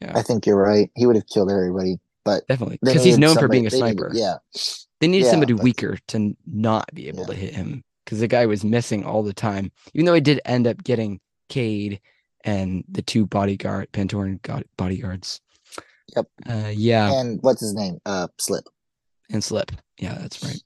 Think? 0.00 0.16
I 0.16 0.22
think 0.22 0.46
you're 0.46 0.56
right. 0.62 0.90
He 0.96 1.06
would 1.06 1.16
have 1.16 1.26
killed 1.26 1.50
everybody, 1.50 1.98
but 2.24 2.46
Definitely. 2.48 2.78
Because 2.82 3.04
he's 3.04 3.18
known 3.18 3.36
for 3.36 3.48
being 3.48 3.64
a 3.66 3.70
needed- 3.70 3.78
sniper. 3.78 4.10
yeah, 4.14 4.36
They 5.00 5.06
needed 5.08 5.24
Yeah, 5.26 5.30
somebody 5.30 5.52
but- 5.54 5.62
weaker 5.62 5.98
to 6.08 6.36
not 6.46 6.92
be 6.94 7.08
able 7.08 7.20
Yeah. 7.20 7.26
to 7.26 7.34
hit 7.34 7.54
him 7.54 7.84
because 8.04 8.20
the 8.20 8.28
guy 8.28 8.46
was 8.46 8.64
missing 8.64 9.04
all 9.04 9.22
the 9.22 9.32
time. 9.34 9.70
Even 9.94 10.06
though 10.06 10.14
he 10.14 10.20
did 10.20 10.40
end 10.44 10.66
up 10.66 10.82
getting 10.84 11.20
Cade 11.48 12.00
and 12.44 12.84
the 12.88 13.02
two 13.02 13.26
bodyguard 13.26 13.90
Pantoran 13.92 14.40
bodyguards. 14.76 15.40
Yep. 16.16 16.26
Uh, 16.48 16.72
yeah, 16.74 17.12
and 17.20 17.38
what's 17.42 17.60
his 17.60 17.74
name? 17.74 17.98
Uh, 18.06 18.28
Slip. 18.38 18.64
and 19.30 19.44
slip. 19.44 19.72
Yeah, 19.98 20.14
that's 20.14 20.42
right. 20.42 20.60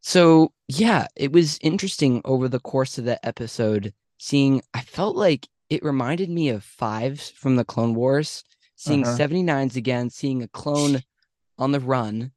So 0.00 0.52
yeah, 0.68 1.06
it 1.16 1.32
was 1.32 1.58
interesting 1.62 2.22
over 2.24 2.48
the 2.48 2.60
course 2.60 2.96
of 2.98 3.04
that 3.06 3.20
episode 3.22 3.92
seeing. 4.18 4.62
I 4.72 4.80
felt 4.82 5.16
like 5.16 5.48
it 5.68 5.82
reminded 5.84 6.30
me 6.30 6.48
of 6.48 6.64
Fives 6.64 7.30
from 7.30 7.56
the 7.56 7.64
Clone 7.64 7.94
Wars. 7.94 8.44
Seeing 8.76 9.04
Uh-huh. 9.04 9.16
79s 9.16 9.74
again, 9.76 10.10
seeing 10.10 10.42
a 10.42 10.48
clone 10.48 11.02
on 11.58 11.72
the 11.72 11.80
run 11.80 12.32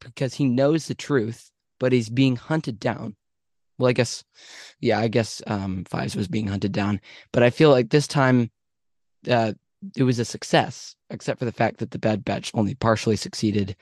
because 0.00 0.34
he 0.34 0.44
knows 0.44 0.86
the 0.86 0.94
truth, 0.94 1.50
but 1.78 1.92
he's 1.92 2.08
being 2.10 2.36
hunted 2.36 2.80
down. 2.80 3.16
Well, 3.78 3.88
I 3.88 3.92
guess, 3.92 4.24
yeah, 4.80 4.98
I 4.98 5.08
guess 5.08 5.40
um, 5.46 5.84
Fives 5.84 6.16
was 6.16 6.28
being 6.28 6.48
hunted 6.48 6.72
down, 6.72 7.00
but 7.32 7.42
I 7.42 7.50
feel 7.50 7.70
like 7.70 7.90
this 7.90 8.06
time 8.06 8.50
uh, 9.28 9.52
it 9.96 10.02
was 10.02 10.18
a 10.18 10.24
success, 10.24 10.96
except 11.08 11.38
for 11.38 11.44
the 11.44 11.52
fact 11.52 11.78
that 11.78 11.92
the 11.92 11.98
Bad 11.98 12.24
Batch 12.24 12.50
only 12.52 12.74
partially 12.74 13.16
succeeded. 13.16 13.76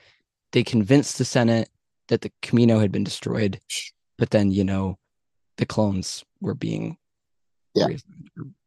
They 0.51 0.63
convinced 0.63 1.17
the 1.17 1.25
Senate 1.25 1.69
that 2.07 2.21
the 2.21 2.31
Kamino 2.41 2.79
had 2.79 2.91
been 2.91 3.03
destroyed, 3.03 3.59
but 4.17 4.29
then, 4.29 4.51
you 4.51 4.63
know, 4.63 4.97
the 5.57 5.65
clones 5.65 6.23
were 6.39 6.55
being 6.55 6.97
Yeah. 7.75 7.85
re- 7.87 7.99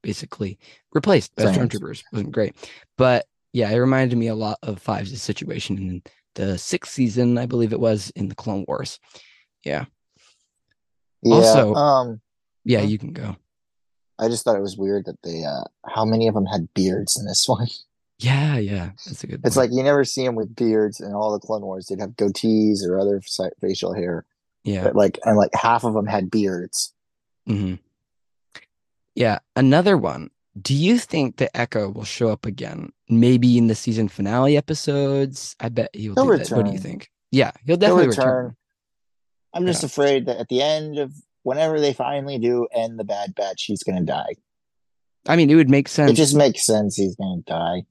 basically 0.03 0.59
replaced 0.93 1.35
by 1.37 1.45
stormtroopers. 1.45 2.03
wasn't 2.13 2.33
great. 2.33 2.55
But 2.97 3.27
yeah, 3.53 3.71
it 3.71 3.77
reminded 3.77 4.17
me 4.17 4.29
a 4.29 4.35
lot 4.35 4.59
of 4.63 4.81
Fives' 4.81 5.21
situation 5.21 5.77
in 5.79 6.03
the 6.35 6.57
sixth 6.57 6.93
season, 6.93 7.37
I 7.39 7.47
believe 7.47 7.73
it 7.73 7.81
was, 7.81 8.11
in 8.17 8.29
the 8.29 8.35
Clone 8.35 8.65
Wars. 8.67 8.99
Yeah. 9.65 9.85
Also- 11.25 11.75
um, 11.75 12.21
Yeah, 12.65 12.81
you 12.83 12.99
can 12.99 13.13
go. 13.13 13.37
I 14.19 14.29
just 14.29 14.45
thought 14.45 14.57
it 14.57 14.63
was 14.63 14.77
weird 14.77 15.07
that 15.07 15.21
they, 15.25 15.45
uh, 15.45 15.65
how 15.87 16.05
many 16.05 16.29
of 16.29 16.35
them 16.35 16.47
had 16.47 16.73
beards 16.75 17.19
in 17.19 17.27
this 17.27 17.45
one? 17.49 17.67
Yeah, 18.19 18.57
yeah, 18.59 18.91
that's 19.05 19.25
a 19.25 19.27
good. 19.27 19.41
It's 19.45 19.57
point. 19.57 19.71
like 19.71 19.77
you 19.77 19.83
never 19.83 20.05
see 20.05 20.25
them 20.25 20.37
with 20.37 20.55
beards 20.55 21.01
in 21.01 21.13
all 21.13 21.33
the 21.33 21.41
Clone 21.45 21.63
Wars. 21.63 21.87
They'd 21.87 21.99
have 21.99 22.11
goatees 22.11 22.87
or 22.87 23.01
other 23.01 23.21
facial 23.61 23.93
hair, 23.93 24.25
yeah, 24.63 24.85
but 24.85 24.95
like, 24.95 25.19
and 25.25 25.37
like 25.37 25.51
half 25.55 25.83
of 25.83 25.95
them 25.95 26.07
had 26.07 26.31
beards. 26.31 26.95
hmm 27.49 27.75
yeah. 29.15 29.39
Another 29.57 29.97
one. 29.97 30.31
Do 30.61 30.75
you 30.75 30.99
think 30.99 31.39
that 31.39 31.57
Echo 31.57 31.89
will 31.91 32.05
show 32.05 32.29
up 32.31 32.45
again? 32.45 32.93
Maybe 33.09 33.57
in 33.57 33.69
the 33.69 33.75
season 33.75 34.09
finale 34.09 34.57
episodes. 34.57 35.57
I 35.61 35.69
bet 35.71 35.91
he'll, 35.95 36.15
He'll 36.15 36.27
do 36.27 36.37
that. 36.37 36.51
What 36.55 36.67
do 36.67 36.73
you 36.73 36.79
think? 36.79 37.11
Yeah, 37.31 37.53
he'll 37.65 37.77
definitely 37.79 38.09
return. 38.09 38.27
return. 38.27 38.57
I'm 39.55 39.67
just 39.67 39.83
Yeah. 39.83 39.87
afraid 39.87 40.27
that 40.27 40.39
at 40.39 40.49
the 40.49 40.61
end 40.63 40.99
of 40.99 41.13
whenever 41.43 41.81
they 41.81 41.93
finally 41.95 42.39
do 42.39 42.67
end 42.73 42.99
the 42.99 43.05
Bad 43.05 43.35
Batch, 43.35 43.65
he's 43.65 43.83
going 43.83 43.99
to 43.99 44.05
die. 44.05 44.35
I 45.27 45.37
mean, 45.37 45.49
it 45.51 45.55
would 45.55 45.71
make 45.71 45.89
sense. 45.89 46.11
It 46.11 46.15
just 46.15 46.35
makes 46.37 46.65
sense 46.67 46.97
he's 46.97 47.17
going 47.17 47.43
to 47.47 47.51
die. 47.53 47.83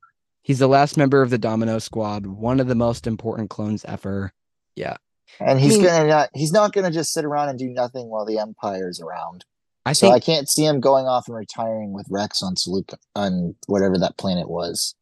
He's 0.44 0.60
the 0.60 0.68
last 0.68 0.98
member 0.98 1.22
of 1.22 1.30
the 1.30 1.38
Domino 1.38 1.80
Squad, 1.80 2.26
one 2.26 2.60
of 2.60 2.68
the 2.68 2.76
most 2.76 3.08
important 3.08 3.50
clones 3.50 3.86
ever. 3.86 4.34
Yeah. 4.76 4.98
And 5.40 5.60
he's 5.60 5.78
mean- 5.78 5.86
gonna 5.86 6.08
not 6.08 6.30
he's 6.34 6.52
not 6.52 6.74
gonna 6.74 6.92
just 6.92 7.14
sit 7.14 7.24
around 7.26 7.50
and 7.50 7.58
do 7.60 7.70
nothing 7.70 8.10
while 8.10 8.26
the 8.26 8.38
Empire's 8.38 9.00
around. 9.00 9.46
I 9.86 9.94
so 9.94 10.08
think 10.08 10.16
I 10.16 10.20
can't 10.20 10.50
see 10.50 10.66
him 10.66 10.80
going 10.80 11.08
off 11.08 11.28
and 11.28 11.36
retiring 11.36 11.94
with 11.94 12.06
Rex 12.10 12.44
on 12.44 12.56
Saluka 12.56 12.98
on 13.16 13.56
whatever 13.68 13.98
that 13.98 14.18
planet 14.18 14.50
was 14.50 14.96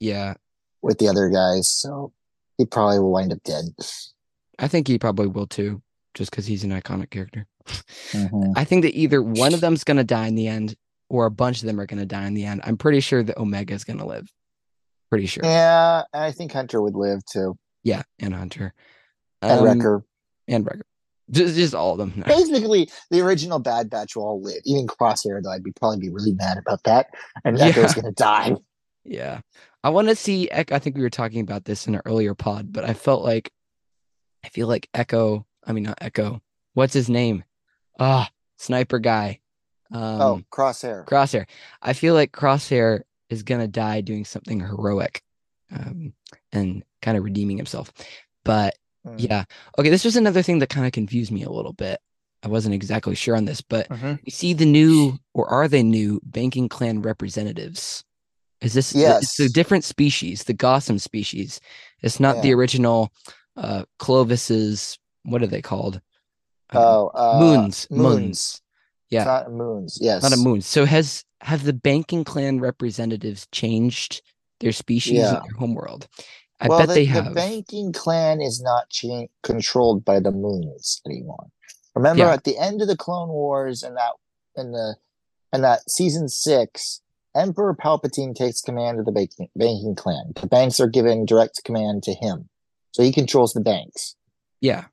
yeah, 0.00 0.34
with 0.82 0.98
the 0.98 1.08
other 1.08 1.28
guys. 1.28 1.68
So 1.68 2.12
he 2.58 2.66
probably 2.66 2.98
will 2.98 3.12
wind 3.12 3.32
up 3.32 3.42
dead. 3.44 3.64
I 4.58 4.68
think 4.68 4.88
he 4.88 4.98
probably 4.98 5.26
will 5.26 5.46
too, 5.46 5.82
just 6.14 6.30
because 6.30 6.46
he's 6.46 6.64
an 6.64 6.70
iconic 6.70 7.10
character. 7.10 7.46
Mhm. 8.12 8.52
I 8.56 8.64
think 8.64 8.82
that 8.82 8.94
either 8.94 9.22
one 9.22 9.54
of 9.54 9.60
them's 9.60 9.84
gonna 9.84 10.04
die 10.04 10.26
in 10.26 10.34
the 10.34 10.48
end, 10.48 10.76
or 11.08 11.26
a 11.26 11.30
bunch 11.30 11.60
of 11.62 11.66
them 11.66 11.80
are 11.80 11.86
gonna 11.86 12.06
die 12.06 12.26
in 12.26 12.34
the 12.34 12.44
end. 12.44 12.60
I'm 12.64 12.76
pretty 12.76 13.00
sure 13.00 13.22
that 13.22 13.36
Omega's 13.38 13.84
gonna 13.84 14.06
live. 14.06 14.30
Pretty 15.10 15.26
sure. 15.26 15.44
Yeah, 15.44 16.02
and 16.12 16.24
I 16.24 16.32
think 16.32 16.52
Hunter 16.52 16.82
would 16.82 16.94
live 16.94 17.24
too. 17.24 17.56
Yeah, 17.82 18.02
and 18.18 18.34
Hunter. 18.34 18.74
And 19.40 19.60
Um, 19.60 19.64
Wrecker. 19.64 20.04
And 20.48 20.64
Wrecker. 20.64 20.86
Just, 21.30 21.54
just 21.56 21.74
all 21.74 21.92
of 21.92 21.98
them. 21.98 22.12
No. 22.16 22.24
Basically, 22.26 22.88
the 23.10 23.20
original 23.20 23.58
Bad 23.58 23.90
Batch 23.90 24.14
will 24.16 24.24
all 24.24 24.42
live. 24.42 24.60
Even 24.64 24.86
Crosshair, 24.86 25.42
though, 25.42 25.50
I'd 25.50 25.62
be 25.64 25.72
probably 25.72 25.98
be 25.98 26.08
really 26.10 26.32
mad 26.32 26.56
about 26.58 26.82
that. 26.84 27.08
And 27.44 27.58
Yeah. 27.58 27.66
Echo's 27.66 27.94
gonna 27.94 28.12
die. 28.12 28.56
Yeah. 29.08 29.42
I 29.84 29.90
want 29.90 30.08
to 30.08 30.16
see 30.16 30.50
Echo. 30.50 30.74
I 30.74 30.80
think 30.80 30.96
we 30.96 31.02
were 31.02 31.10
talking 31.10 31.40
about 31.40 31.64
this 31.64 31.86
in 31.86 31.94
an 31.94 32.02
earlier 32.06 32.34
pod, 32.34 32.72
but 32.72 32.82
I 32.84 32.92
felt 32.92 33.22
like 33.22 33.52
I 34.44 34.48
feel 34.48 34.66
like 34.66 34.88
Echo, 34.92 35.46
I 35.64 35.72
mean 35.72 35.84
not 35.84 35.98
Echo. 36.00 36.42
What's 36.74 36.92
his 36.92 37.08
name? 37.08 37.44
Ah, 38.00 38.28
sniper 38.58 38.98
guy. 38.98 39.38
Um 39.92 40.20
oh, 40.20 40.42
Crosshair. 40.50 41.04
Crosshair. 41.06 41.46
I 41.80 41.92
feel 41.92 42.14
like 42.14 42.32
Crosshair 42.32 43.02
is 43.30 43.44
gonna 43.44 43.68
die 43.68 44.00
doing 44.00 44.24
something 44.24 44.58
heroic. 44.58 45.22
Um 45.70 46.12
and 46.50 46.82
kind 47.00 47.16
of 47.16 47.22
redeeming 47.22 47.58
himself. 47.58 47.92
But 48.44 48.74
Mm. 49.06 49.14
yeah. 49.18 49.44
Okay, 49.78 49.88
this 49.90 50.04
was 50.04 50.16
another 50.16 50.42
thing 50.42 50.58
that 50.58 50.68
kind 50.68 50.86
of 50.86 50.92
confused 50.92 51.30
me 51.30 51.42
a 51.44 51.50
little 51.50 51.72
bit. 51.72 52.00
I 52.42 52.48
wasn't 52.48 52.74
exactly 52.74 53.14
sure 53.14 53.36
on 53.36 53.44
this, 53.44 53.60
but 53.60 53.88
Mhm. 53.88 54.18
you 54.24 54.30
see 54.30 54.52
the 54.52 54.66
new 54.66 55.18
or 55.34 55.48
are 55.48 55.68
they 55.68 55.82
new 55.82 56.20
banking 56.24 56.68
clan 56.68 57.02
representatives 57.02 58.04
is 58.62 58.72
this 58.72 58.94
yes. 58.94 59.22
it's 59.22 59.40
a 59.40 59.48
different 59.52 59.84
species 59.84 60.44
the 60.44 60.54
gossam 60.54 60.98
species 60.98 61.60
it's 62.02 62.18
not 62.18 62.40
the 62.42 62.54
original 62.54 63.12
uh 63.58 63.84
clovis's 63.98 64.98
what 65.24 65.42
are 65.42 65.46
they 65.46 65.60
called 65.62 65.96
Um, 66.70 66.82
Oh, 66.82 67.06
uh, 67.14 67.38
Muuns 67.40 67.86
Muuns. 67.88 67.90
Muuns 67.90 68.60
yeah 69.10 69.20
It's 69.20 69.26
not 69.26 69.46
Muuns. 69.48 69.98
Yes. 70.00 70.22
not 70.22 70.32
a 70.32 70.36
Muun 70.36 70.62
so 70.62 70.84
has 70.86 71.22
have 71.42 71.64
the 71.64 71.74
banking 71.74 72.24
clan 72.24 72.58
representatives 72.60 73.46
changed 73.52 74.22
their 74.60 74.72
species 74.72 75.12
Yeah. 75.18 75.36
and 75.36 75.44
their 75.44 75.58
homeworld 75.58 76.08
i 76.60 76.68
well, 76.68 76.78
bet 76.80 76.88
the, 76.88 76.94
they 76.94 77.06
the 77.06 77.30
banking 77.30 77.92
clan 77.92 78.40
is 78.40 78.62
not 78.62 78.88
cha- 78.90 79.26
controlled 79.42 80.04
by 80.04 80.20
the 80.20 80.30
Muuns 80.30 81.00
anymore. 81.06 81.48
Remember 81.94 82.24
Yeah. 82.24 82.32
at 82.32 82.44
the 82.44 82.58
end 82.58 82.82
of 82.82 82.88
the 82.88 82.96
Clone 82.96 83.28
Wars 83.28 83.82
and 83.82 83.96
that 83.96 84.12
in 84.56 84.72
the 84.72 84.96
and 85.52 85.62
that 85.64 85.88
season 85.90 86.28
six, 86.28 87.00
Emperor 87.34 87.74
Palpatine 87.74 88.34
takes 88.34 88.60
command 88.60 88.98
of 88.98 89.04
the 89.06 89.12
banking 89.12 89.48
banking 89.56 89.94
clan. 89.94 90.32
The 90.40 90.46
banks 90.46 90.80
are 90.80 90.88
given 90.88 91.24
direct 91.26 91.62
command 91.64 92.02
to 92.04 92.14
him, 92.14 92.48
so 92.92 93.02
he 93.02 93.12
controls 93.12 93.52
the 93.52 93.60
banks. 93.60 94.16
yeah 94.60 94.84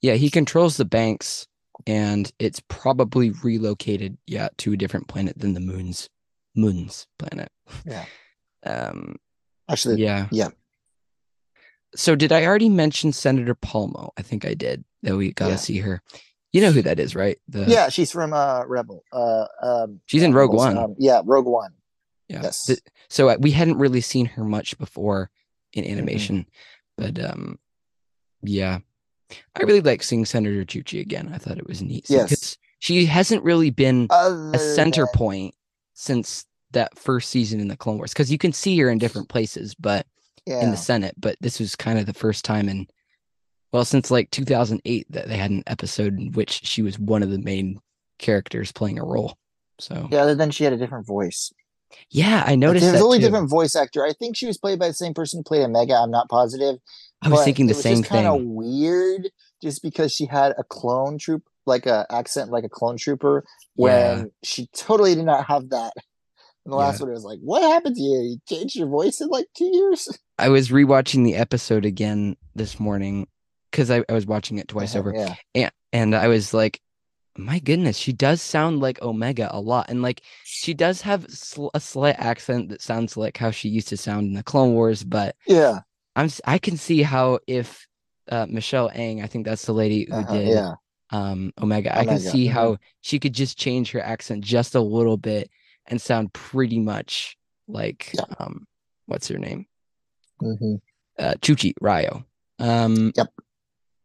yeah 0.00 0.14
he 0.14 0.30
controls 0.30 0.76
the 0.76 0.84
banks 0.84 1.46
and 1.86 2.32
it's 2.38 2.60
probably 2.68 3.30
relocated 3.42 4.16
yeah 4.26 4.48
to 4.58 4.72
a 4.72 4.76
different 4.76 5.08
planet 5.08 5.36
than 5.38 5.54
the 5.54 5.60
Muun's 5.60 6.08
Muun's 6.54 7.06
planet 7.18 7.50
Yeah. 7.84 8.04
um 8.64 9.16
Actually, 9.72 10.02
yeah 10.02 10.28
yeah. 10.30 10.48
so 11.94 12.14
did 12.16 12.32
i 12.32 12.44
already 12.44 12.68
mention 12.68 13.12
senator 13.12 13.54
pamlo 13.54 14.10
i 14.16 14.22
think 14.22 14.44
i 14.44 14.54
did 14.54 14.84
that 15.02 15.16
we 15.16 15.32
got 15.32 15.46
to 15.46 15.50
Yeah. 15.52 15.56
see 15.56 15.78
her 15.78 16.02
you 16.52 16.60
know 16.60 16.70
who 16.70 16.82
that 16.82 17.00
is 17.00 17.14
right 17.14 17.38
the 17.48 17.64
yeah, 17.66 17.88
she's 17.88 18.12
from 18.12 18.32
uh 18.34 18.64
Rebel. 18.66 19.02
Uh, 19.12 19.46
um, 19.62 20.00
She's 20.06 20.22
in 20.22 20.34
Rogue 20.34 20.50
Rebels, 20.50 20.66
One. 20.66 20.78
Um, 20.78 20.94
yeah, 20.98 21.22
Rogue 21.24 21.46
One. 21.46 21.72
yeah 22.28 22.42
Yes. 22.42 22.66
The- 22.66 22.78
so 23.08 23.28
uh, 23.30 23.36
we 23.40 23.50
hadn't 23.52 23.78
really 23.78 24.00
seen 24.02 24.26
her 24.26 24.44
much 24.44 24.76
before 24.78 25.30
in 25.72 25.84
Mm-hmm. 25.84 25.92
animation 25.92 26.46
but 26.98 27.18
um 27.24 27.58
yeah 28.42 28.80
i 29.56 29.62
really 29.62 29.80
like 29.80 30.02
seeing 30.02 30.26
senator 30.26 30.62
chuchi 30.66 31.00
again 31.00 31.30
i 31.34 31.38
thought 31.38 31.56
it 31.58 31.66
was 31.66 31.80
neat 31.80 32.04
Yes. 32.10 32.58
she 32.80 33.06
hasn't 33.06 33.42
really 33.44 33.70
been 33.70 34.08
Other 34.10 34.50
a 34.52 34.58
center 34.58 35.06
than- 35.06 35.14
point 35.14 35.54
since 35.94 36.44
that 36.72 36.98
first 36.98 37.30
season 37.30 37.60
in 37.60 37.68
the 37.68 37.76
Clone 37.76 37.96
Wars 37.98 38.12
because 38.12 38.30
you 38.30 38.38
can 38.38 38.52
see 38.52 38.78
her 38.78 38.90
in 38.90 38.98
different 38.98 39.28
places, 39.28 39.74
but 39.74 40.06
yeah. 40.46 40.62
in 40.62 40.70
the 40.70 40.76
Senate. 40.76 41.14
But 41.18 41.36
this 41.40 41.58
was 41.60 41.76
kind 41.76 41.98
of 41.98 42.06
the 42.06 42.14
first 42.14 42.44
time 42.44 42.68
in, 42.68 42.86
well, 43.72 43.84
since 43.84 44.10
like 44.10 44.30
2008 44.30 45.06
that 45.10 45.28
they 45.28 45.36
had 45.36 45.50
an 45.50 45.62
episode 45.66 46.18
in 46.18 46.32
which 46.32 46.64
she 46.64 46.82
was 46.82 46.98
one 46.98 47.22
of 47.22 47.30
the 47.30 47.38
main 47.38 47.80
characters 48.18 48.72
playing 48.72 48.98
a 48.98 49.04
role. 49.04 49.36
So 49.78 50.08
yeah, 50.10 50.20
other 50.22 50.34
than 50.34 50.50
she 50.50 50.64
had 50.64 50.72
a 50.72 50.76
different 50.76 51.06
voice. 51.06 51.52
Yeah, 52.10 52.42
I 52.46 52.50
Like, 52.50 52.58
noticed 52.60 52.84
There's 52.84 52.98
that 52.98 53.04
only 53.04 53.18
too. 53.18 53.24
different 53.26 53.50
voice 53.50 53.76
actor. 53.76 54.04
I 54.04 54.12
think 54.12 54.36
she 54.36 54.46
was 54.46 54.56
played 54.56 54.78
by 54.78 54.88
the 54.88 54.94
same 54.94 55.12
person 55.12 55.40
who 55.40 55.44
played 55.44 55.62
Omega. 55.64 55.94
I'm 55.94 56.10
not 56.10 56.28
positive. 56.28 56.76
I 57.20 57.28
was 57.28 57.44
thinking 57.44 57.66
the 57.66 57.72
it 57.72 57.76
was 57.76 57.82
same 57.82 57.98
just 57.98 58.08
kind 58.08 58.26
of 58.26 58.40
weird, 58.42 59.28
just 59.62 59.82
because 59.82 60.12
she 60.12 60.26
had 60.26 60.54
a 60.58 60.64
clone 60.64 61.18
troop, 61.18 61.42
like 61.66 61.86
a 61.86 62.06
accent, 62.10 62.50
like 62.50 62.64
a 62.64 62.68
clone 62.68 62.96
trooper, 62.96 63.44
when 63.74 64.18
Yeah. 64.18 64.24
she 64.42 64.68
totally 64.74 65.14
did 65.14 65.24
not 65.24 65.46
have 65.46 65.68
that. 65.70 65.92
And 66.64 66.72
the 66.72 66.76
last 66.76 67.00
Yeah. 67.00 67.06
one 67.06 67.14
was 67.14 67.24
like, 67.24 67.40
"What 67.40 67.62
happened 67.62 67.96
to 67.96 68.02
you? 68.02 68.20
You 68.20 68.38
changed 68.48 68.76
your 68.76 68.88
voice 68.88 69.20
in 69.20 69.28
like 69.28 69.46
two 69.56 69.70
years." 69.72 70.08
I 70.38 70.48
was 70.48 70.68
rewatching 70.70 71.24
the 71.24 71.34
episode 71.36 71.84
again 71.84 72.36
this 72.54 72.78
morning 72.80 73.26
because 73.70 73.90
I, 73.90 74.04
I 74.08 74.12
was 74.12 74.26
watching 74.26 74.58
it 74.58 74.68
twice 74.68 74.94
over. 74.96 75.12
Yeah, 75.14 75.34
and 75.54 75.72
and 75.92 76.14
I 76.16 76.28
was 76.28 76.52
like, 76.54 76.80
my 77.36 77.58
goodness, 77.58 77.96
she 77.96 78.12
does 78.12 78.40
sound 78.42 78.80
like 78.80 79.00
Omega 79.02 79.48
a 79.52 79.60
lot, 79.60 79.88
and 79.88 80.02
like 80.02 80.22
she 80.44 80.74
does 80.74 81.00
have 81.02 81.28
sl- 81.30 81.68
a 81.74 81.80
slight 81.80 82.16
accent 82.18 82.68
that 82.70 82.82
sounds 82.82 83.16
like 83.16 83.36
how 83.36 83.50
she 83.50 83.68
used 83.68 83.88
to 83.88 83.96
sound 83.96 84.28
in 84.28 84.34
the 84.34 84.42
Clone 84.42 84.72
Wars. 84.74 85.04
But 85.04 85.36
Yeah. 85.46 85.80
I'm 86.16 86.28
I 86.44 86.58
can 86.58 86.76
see 86.76 87.02
how 87.02 87.38
if 87.46 87.86
uh, 88.30 88.46
Michelle 88.48 88.90
Ang, 88.94 89.22
I 89.22 89.26
think 89.26 89.46
that's 89.46 89.64
the 89.66 89.72
lady 89.74 90.06
who 90.08 90.14
Uh-huh, 90.14 90.32
did 90.32 90.48
yeah. 90.48 90.72
um 91.10 91.52
Omega, 91.60 91.92
I 91.92 92.04
can 92.04 92.14
Omega, 92.14 92.30
see 92.30 92.46
mhm. 92.46 92.50
how 92.52 92.76
she 93.00 93.18
could 93.18 93.32
just 93.34 93.58
change 93.58 93.90
her 93.92 94.00
accent 94.00 94.44
just 94.44 94.74
a 94.74 94.80
little 94.80 95.16
bit 95.16 95.50
and 95.86 96.00
sound 96.00 96.32
pretty 96.32 96.78
much 96.78 97.36
like 97.68 98.10
Yeah. 98.14 98.24
um 98.38 98.66
what's 99.06 99.28
her 99.28 99.38
name? 99.38 99.66
hmm 100.40 100.76
Uh 101.18 101.34
Chuchi 101.40 101.72
Ryo. 101.80 102.24
Um 102.58 103.12
Yep. 103.16 103.28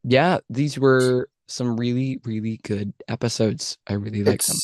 Yeah, 0.04 0.40
these 0.50 0.78
were 0.80 1.30
some 1.48 1.78
really, 1.78 2.20
really 2.24 2.60
good 2.64 2.94
episodes. 3.08 3.78
I 3.88 3.94
really 3.94 4.24
like 4.24 4.44
them. 4.46 4.58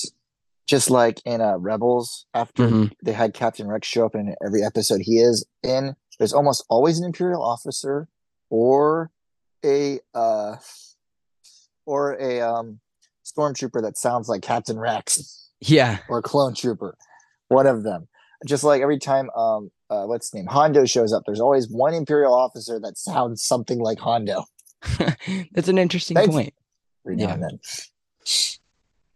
Just 0.67 0.89
like 0.89 1.21
in 1.25 1.41
uh, 1.41 1.57
Rebels, 1.57 2.25
after 2.33 2.67
Mhm. 2.69 2.91
they 3.03 3.11
had 3.11 3.33
Captain 3.33 3.67
Rex 3.67 3.85
show 3.87 4.05
up 4.05 4.15
in 4.15 4.35
every 4.45 4.63
episode 4.63 5.01
he 5.01 5.19
is 5.19 5.45
in, 5.63 5.95
there's 6.17 6.31
almost 6.33 6.63
always 6.69 6.99
an 6.99 7.05
Imperial 7.05 7.43
officer 7.43 8.07
or 8.49 9.11
a 9.65 9.99
uh 10.13 10.55
or 11.85 12.13
a 12.19 12.41
um 12.41 12.79
stormtrooper 13.25 13.81
that 13.81 13.97
sounds 13.97 14.29
like 14.29 14.41
Captain 14.41 14.77
Rex 14.79 15.42
Yeah. 15.69 15.99
or 16.09 16.21
clone 16.21 16.53
trooper. 16.55 16.95
One 17.47 17.67
of 17.67 17.83
them. 17.83 18.07
Just 18.45 18.63
like 18.63 18.81
every 18.81 18.99
time 18.99 19.29
um 19.31 19.71
uh 19.89 20.03
what's 20.05 20.27
his 20.27 20.33
name? 20.35 20.47
Hondo 20.47 20.85
shows 20.85 21.13
up, 21.13 21.23
there's 21.25 21.39
always 21.39 21.69
one 21.69 21.93
Imperial 21.93 22.33
officer 22.33 22.79
that 22.81 22.97
sounds 22.97 23.43
something 23.43 23.79
like 23.79 23.99
Hondo 23.99 24.43
That's 25.53 25.67
an 25.69 25.77
interesting 25.77 26.15
Thanks. 26.15 26.33
point. 26.33 26.53
every 27.05 27.17
Yeah. 27.21 27.33
and 27.33 27.43
then. 27.43 27.59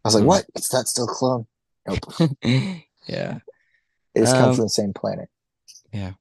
I 0.05 0.07
was 0.07 0.15
like, 0.15 0.21
Hmm. 0.23 0.27
what? 0.27 0.45
Is 0.55 0.69
that 0.69 0.87
still 0.87 1.07
clone? 1.07 1.45
Nope. 1.87 1.99
yeah. 3.07 3.39
It 4.15 4.21
just 4.21 4.33
comes 4.35 4.47
Um, 4.49 4.55
from 4.55 4.65
the 4.65 4.69
same 4.69 4.93
planet. 4.93 5.29
Yeah 5.93 6.13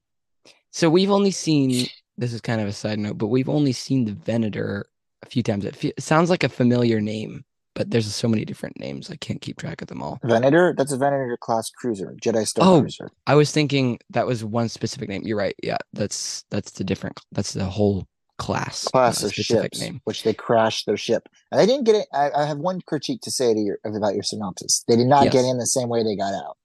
so 0.72 0.90
we've 0.90 1.10
only 1.10 1.30
seen 1.30 1.86
this 2.18 2.34
is 2.34 2.42
kind 2.42 2.60
of 2.60 2.68
a 2.68 2.72
side 2.72 2.98
note, 2.98 3.16
but 3.16 3.28
we've 3.28 3.48
only 3.48 3.72
seen 3.72 4.04
the 4.04 4.12
Venator 4.12 4.86
a 5.22 5.26
few 5.26 5.42
times. 5.42 5.64
It, 5.64 5.74
fe- 5.74 5.92
it 5.96 6.02
sounds 6.02 6.28
like 6.28 6.44
a 6.44 6.50
familiar 6.50 7.00
name, 7.00 7.44
but 7.76 7.90
there's 7.90 8.12
so 8.12 8.26
many 8.26 8.44
different 8.44 8.80
names. 8.80 9.10
I 9.10 9.16
can't 9.16 9.40
keep 9.40 9.58
track 9.58 9.82
of 9.82 9.88
them 9.88 10.02
all. 10.02 10.18
Venator, 10.24 10.74
that's 10.76 10.90
a 10.92 10.96
Venator 10.96 11.36
class 11.40 11.70
cruiser, 11.70 12.16
Jedi 12.20 12.46
Star 12.46 12.66
Oh. 12.66 12.80
cruiser. 12.80 13.10
I 13.28 13.34
was 13.36 13.52
thinking 13.52 14.00
that 14.10 14.26
was 14.26 14.42
one 14.42 14.68
specific 14.68 15.08
name. 15.08 15.22
You're 15.24 15.36
right. 15.38 15.54
Yeah, 15.62 15.76
that's 15.92 16.44
that's 16.50 16.72
the 16.72 16.82
different. 16.82 17.20
That's 17.32 17.52
the 17.52 17.66
whole 17.66 18.06
class. 18.38 18.86
Uh, 18.86 18.90
class 18.90 19.22
not 19.22 19.24
a 19.24 19.26
of 19.28 19.32
ships, 19.34 19.80
name. 19.80 20.00
which 20.04 20.22
they 20.24 20.34
crashed 20.34 20.86
their 20.86 20.96
ship. 20.96 21.28
And 21.52 21.60
they 21.60 21.66
didn't 21.66 21.84
get 21.84 21.94
it. 21.96 22.06
I, 22.12 22.30
I 22.34 22.46
have 22.46 22.58
one 22.58 22.80
critique 22.86 23.20
to 23.22 23.30
say 23.30 23.54
to 23.54 23.60
your 23.60 23.78
about 23.84 24.14
your 24.14 24.22
synopsis. 24.22 24.84
They 24.88 24.96
did 24.96 25.06
not 25.06 25.24
Yes. 25.24 25.32
get 25.34 25.44
in 25.44 25.58
the 25.58 25.66
same 25.66 25.88
way 25.88 26.02
they 26.02 26.16
got 26.16 26.34
out. 26.34 26.56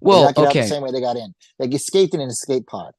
Well, 0.00 0.24
not 0.24 0.34
get 0.34 0.44
out 0.44 0.50
okay. 0.50 0.60
the 0.62 0.66
same 0.68 0.82
way 0.82 0.90
they 0.90 1.00
got 1.00 1.16
in. 1.16 1.34
They 1.58 1.66
escaped 1.66 2.14
in 2.14 2.20
an 2.20 2.28
escape 2.28 2.66
pod. 2.66 2.92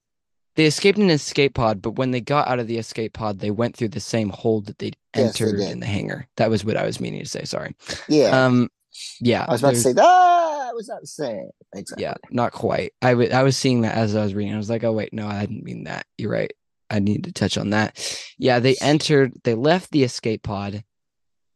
They 0.55 0.65
escaped 0.65 0.97
in 0.97 1.05
an 1.05 1.09
escape 1.11 1.53
pod, 1.53 1.81
but 1.81 1.91
when 1.91 2.11
they 2.11 2.21
got 2.21 2.47
out 2.47 2.59
of 2.59 2.67
the 2.67 2.77
escape 2.77 3.13
pod, 3.13 3.39
they 3.39 3.51
went 3.51 3.77
through 3.77 3.89
the 3.89 3.99
same 3.99 4.29
hole 4.29 4.61
that 4.61 4.77
they'd 4.79 4.97
Yes, 5.15 5.37
they 5.37 5.45
entered 5.45 5.57
did. 5.59 5.71
in 5.71 5.79
the 5.79 5.85
hangar. 5.85 6.27
That 6.37 6.49
was 6.49 6.63
what 6.65 6.77
I 6.77 6.85
was 6.85 6.99
meaning 6.99 7.21
to 7.23 7.29
say. 7.29 7.43
Sorry. 7.45 7.75
Yeah. 8.07 8.45
Um, 8.45 8.69
yeah. 9.21 9.45
I 9.47 9.51
was 9.51 9.61
about 9.61 9.75
to 9.75 9.79
say 9.79 9.93
that 9.93 10.71
was 10.73 10.87
not 10.89 11.07
same. 11.07 11.49
Exactly. 11.73 12.03
Yeah, 12.03 12.15
not 12.29 12.51
quite. 12.51 12.93
I 13.01 13.11
I 13.11 13.43
was 13.43 13.55
seeing 13.57 13.81
that 13.81 13.95
as 13.95 14.15
I 14.15 14.23
was 14.23 14.33
reading. 14.33 14.53
I 14.53 14.57
was 14.57 14.69
like, 14.69 14.83
oh 14.83 14.91
wait, 14.91 15.13
no, 15.13 15.27
I 15.27 15.39
didn't 15.41 15.63
mean 15.63 15.85
that. 15.85 16.05
You're 16.17 16.31
right. 16.31 16.51
I 16.89 16.99
need 16.99 17.23
to 17.25 17.31
touch 17.31 17.57
on 17.57 17.69
that. 17.71 17.97
Yeah, 18.37 18.59
they 18.59 18.75
entered, 18.81 19.33
they 19.43 19.53
left 19.53 19.91
the 19.91 20.03
escape 20.03 20.41
pod, 20.43 20.83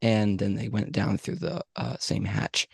and 0.01 0.37
then 0.37 0.55
they 0.55 0.69
went 0.69 0.91
down 0.91 1.17
through 1.17 1.37
the 1.37 1.63
uh, 1.75 1.95
same 1.99 2.23
hatch. 2.25 2.67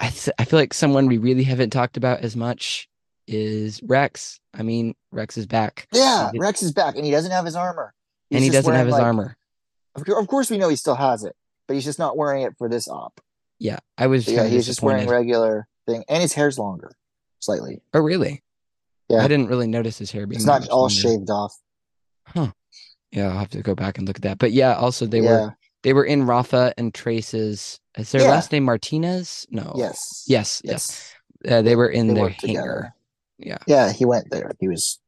I 0.00 0.08
th- 0.08 0.34
I 0.38 0.44
feel 0.44 0.58
like 0.58 0.72
someone 0.74 1.06
we 1.06 1.18
really 1.18 1.44
haven't 1.44 1.70
talked 1.70 1.96
about 1.96 2.20
as 2.20 2.36
much 2.36 2.88
is 3.28 3.80
Rex. 3.82 4.40
I 4.54 4.62
mean, 4.62 4.94
Rex 5.12 5.36
is 5.36 5.46
back, 5.46 5.86
Yeah, 5.92 6.30
did- 6.32 6.40
Rex 6.40 6.62
is 6.62 6.72
back, 6.72 6.96
and 6.96 7.04
he 7.04 7.10
doesn't 7.10 7.30
have 7.30 7.44
his 7.44 7.54
armor. 7.54 7.94
He's 8.30 8.36
and 8.36 8.44
he 8.44 8.50
doesn't 8.50 8.72
have 8.74 8.86
his 8.86 8.94
like- 8.94 9.02
armor. 9.02 9.36
Of 9.94 10.28
course, 10.28 10.50
we 10.50 10.58
know 10.58 10.68
he 10.68 10.76
still 10.76 10.94
has 10.94 11.24
it, 11.24 11.34
but 11.66 11.74
he's 11.74 11.84
just 11.84 11.98
not 11.98 12.16
wearing 12.16 12.42
it 12.42 12.54
for 12.56 12.68
this 12.68 12.88
op. 12.88 13.20
Yeah, 13.58 13.78
I 13.96 14.06
was. 14.06 14.28
Yeah, 14.28 14.46
he's 14.46 14.66
just 14.66 14.80
wearing 14.82 15.08
regular 15.08 15.66
thing, 15.86 16.04
and 16.08 16.22
his 16.22 16.32
hair's 16.32 16.58
longer, 16.58 16.92
slightly. 17.40 17.80
Oh, 17.92 18.00
really? 18.00 18.42
Yeah. 19.08 19.18
I 19.24 19.28
didn't 19.28 19.48
really 19.48 19.66
notice 19.66 19.98
his 19.98 20.12
hair 20.12 20.26
being. 20.26 20.36
It's 20.36 20.46
not 20.46 20.68
all 20.68 20.82
longer. 20.82 20.94
shaved 20.94 21.30
off. 21.30 21.56
Huh. 22.26 22.52
Yeah, 23.10 23.28
I'll 23.30 23.38
have 23.38 23.48
to 23.50 23.62
go 23.62 23.74
back 23.74 23.98
and 23.98 24.06
look 24.06 24.16
at 24.18 24.22
that. 24.22 24.38
But 24.38 24.52
yeah, 24.52 24.74
also 24.76 25.06
they 25.06 25.20
yeah. 25.20 25.30
were 25.30 25.56
they 25.82 25.92
were 25.94 26.04
in 26.04 26.26
Rafa 26.26 26.74
and 26.76 26.94
Trace's. 26.94 27.80
Is 27.96 28.12
their 28.12 28.20
Yeah. 28.20 28.30
last 28.30 28.52
name 28.52 28.64
Martinez? 28.64 29.46
No. 29.50 29.72
Yes. 29.76 30.24
Yes. 30.28 30.60
Yes. 30.62 31.12
Uh, 31.48 31.62
they 31.62 31.74
were 31.74 31.88
in 31.88 32.08
They 32.08 32.14
their 32.14 32.24
worked 32.24 32.40
together. 32.40 32.94
Yeah. 33.38 33.58
Yeah, 33.66 33.92
he 33.92 34.04
went 34.04 34.30
there. 34.30 34.50
He 34.60 34.68
was. 34.68 34.98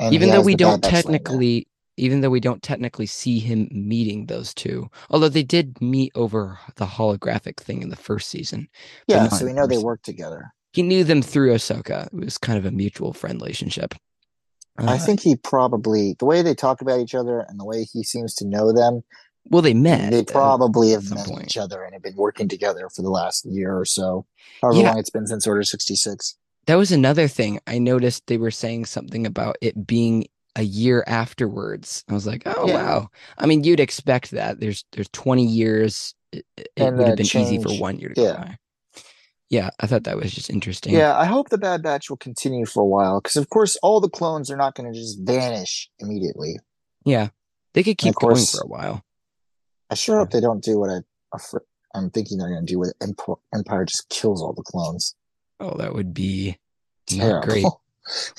even 0.00 0.30
though 0.30 0.40
we 0.42 0.54
don't 0.56 0.80
Bad 0.80 0.90
Batch 0.90 0.92
land 0.92 1.04
there. 1.06 1.18
technically, 1.20 1.68
even 1.96 2.20
though 2.20 2.30
we 2.30 2.40
don't 2.40 2.62
technically 2.62 3.06
see 3.06 3.38
him 3.38 3.68
meeting 3.70 4.26
those 4.26 4.52
two, 4.52 4.90
although 5.10 5.28
they 5.28 5.42
did 5.42 5.80
meet 5.80 6.12
over 6.14 6.58
the 6.76 6.86
holographic 6.86 7.56
thing 7.58 7.82
in 7.82 7.88
the 7.88 7.96
first 7.96 8.28
season. 8.28 8.68
Yeah, 9.06 9.28
so 9.28 9.46
we 9.46 9.52
know 9.52 9.66
they 9.66 9.76
person. 9.76 9.86
work 9.86 10.02
together. 10.02 10.52
He 10.72 10.82
knew 10.82 11.04
them 11.04 11.22
through 11.22 11.54
Ahsoka. 11.54 12.06
It 12.06 12.12
was 12.12 12.36
kind 12.38 12.58
of 12.58 12.66
a 12.66 12.70
mutual 12.70 13.12
friend 13.14 13.40
relationship. 13.40 13.94
I 14.78 14.96
Uh, 14.96 14.98
think 14.98 15.20
he 15.20 15.36
probably 15.36 16.16
the 16.18 16.26
way 16.26 16.42
they 16.42 16.54
talk 16.54 16.82
about 16.82 17.00
each 17.00 17.14
other 17.14 17.40
and 17.48 17.58
the 17.58 17.64
way 17.64 17.84
he 17.84 18.02
seems 18.02 18.34
to 18.34 18.46
know 18.46 18.72
them, 18.72 19.02
well, 19.48 19.62
they 19.62 19.72
met. 19.72 20.10
they 20.10 20.22
probably 20.24 20.90
have 20.90 21.08
met 21.10 21.26
point. 21.26 21.44
each 21.44 21.56
other 21.56 21.82
and 21.82 21.94
have 21.94 22.02
been 22.02 22.16
working 22.16 22.46
together 22.48 22.90
for 22.94 23.00
the 23.00 23.08
last 23.08 23.46
year 23.46 23.74
or 23.78 23.86
so. 23.86 24.26
However 24.60 24.80
Yeah. 24.80 24.88
long 24.88 24.98
it's 24.98 25.08
been 25.08 25.26
since 25.26 25.46
Order 25.46 25.62
sixty 25.62 25.96
six. 25.96 26.36
That 26.66 26.76
was 26.76 26.92
another 26.92 27.28
thing. 27.28 27.60
I 27.66 27.78
noticed 27.78 28.26
they 28.26 28.38
were 28.38 28.50
saying 28.50 28.86
something 28.86 29.26
about 29.26 29.56
it 29.60 29.86
being 29.86 30.26
a 30.56 30.62
year 30.62 31.04
afterwards. 31.06 32.04
I 32.08 32.14
was 32.14 32.26
like, 32.26 32.42
oh 32.46 32.66
Yeah. 32.66 32.74
wow. 32.74 33.08
I 33.38 33.46
mean, 33.46 33.62
you'd 33.62 33.80
expect 33.80 34.32
that. 34.32 34.58
There's 34.58 34.84
there's 34.92 35.08
20 35.10 35.44
years. 35.44 36.14
It, 36.32 36.44
it 36.56 36.92
would 36.92 37.06
have 37.06 37.16
been 37.16 37.26
easy 37.26 37.62
for 37.62 37.72
one 37.74 37.98
year 37.98 38.10
to 38.10 38.14
go 38.14 38.24
yeah. 38.24 38.36
by. 38.36 38.58
Yeah, 39.48 39.70
I 39.78 39.86
thought 39.86 40.04
that 40.04 40.16
was 40.16 40.32
just 40.32 40.50
interesting. 40.50 40.92
Yeah, 40.92 41.16
I 41.16 41.24
hope 41.24 41.50
the 41.50 41.58
Bad 41.58 41.80
Batch 41.80 42.10
will 42.10 42.16
continue 42.16 42.66
for 42.66 42.82
a 42.82 42.86
while 42.86 43.20
because, 43.20 43.36
of 43.36 43.48
course, 43.48 43.76
all 43.80 44.00
the 44.00 44.08
clones 44.08 44.50
are 44.50 44.56
not 44.56 44.74
going 44.74 44.92
to 44.92 44.98
just 44.98 45.20
vanish 45.22 45.88
immediately. 46.00 46.56
Yeah. 47.04 47.28
They 47.72 47.84
could 47.84 47.96
keep 47.96 48.16
going 48.16 48.34
course- 48.34 48.56
for 48.56 48.64
a 48.64 48.66
while. 48.66 49.04
I 49.88 49.94
sure 49.94 50.18
hope 50.18 50.30
they 50.30 50.40
don't 50.40 50.64
do 50.64 50.80
what 50.80 50.90
I, 50.90 51.38
I'm 51.94 52.10
thinking 52.10 52.38
they're 52.38 52.48
going 52.50 52.66
to 52.66 52.72
do 52.72 52.80
with 52.80 52.92
Empire, 53.00 53.36
Empire 53.54 53.84
just 53.84 54.08
kills 54.08 54.42
all 54.42 54.52
the 54.52 54.64
clones. 54.64 55.14
Oh, 55.60 55.76
that 55.78 55.94
would 55.94 56.12
be 56.14 56.56
not 57.12 57.22
Terrible. 57.24 57.46
great. 57.48 57.66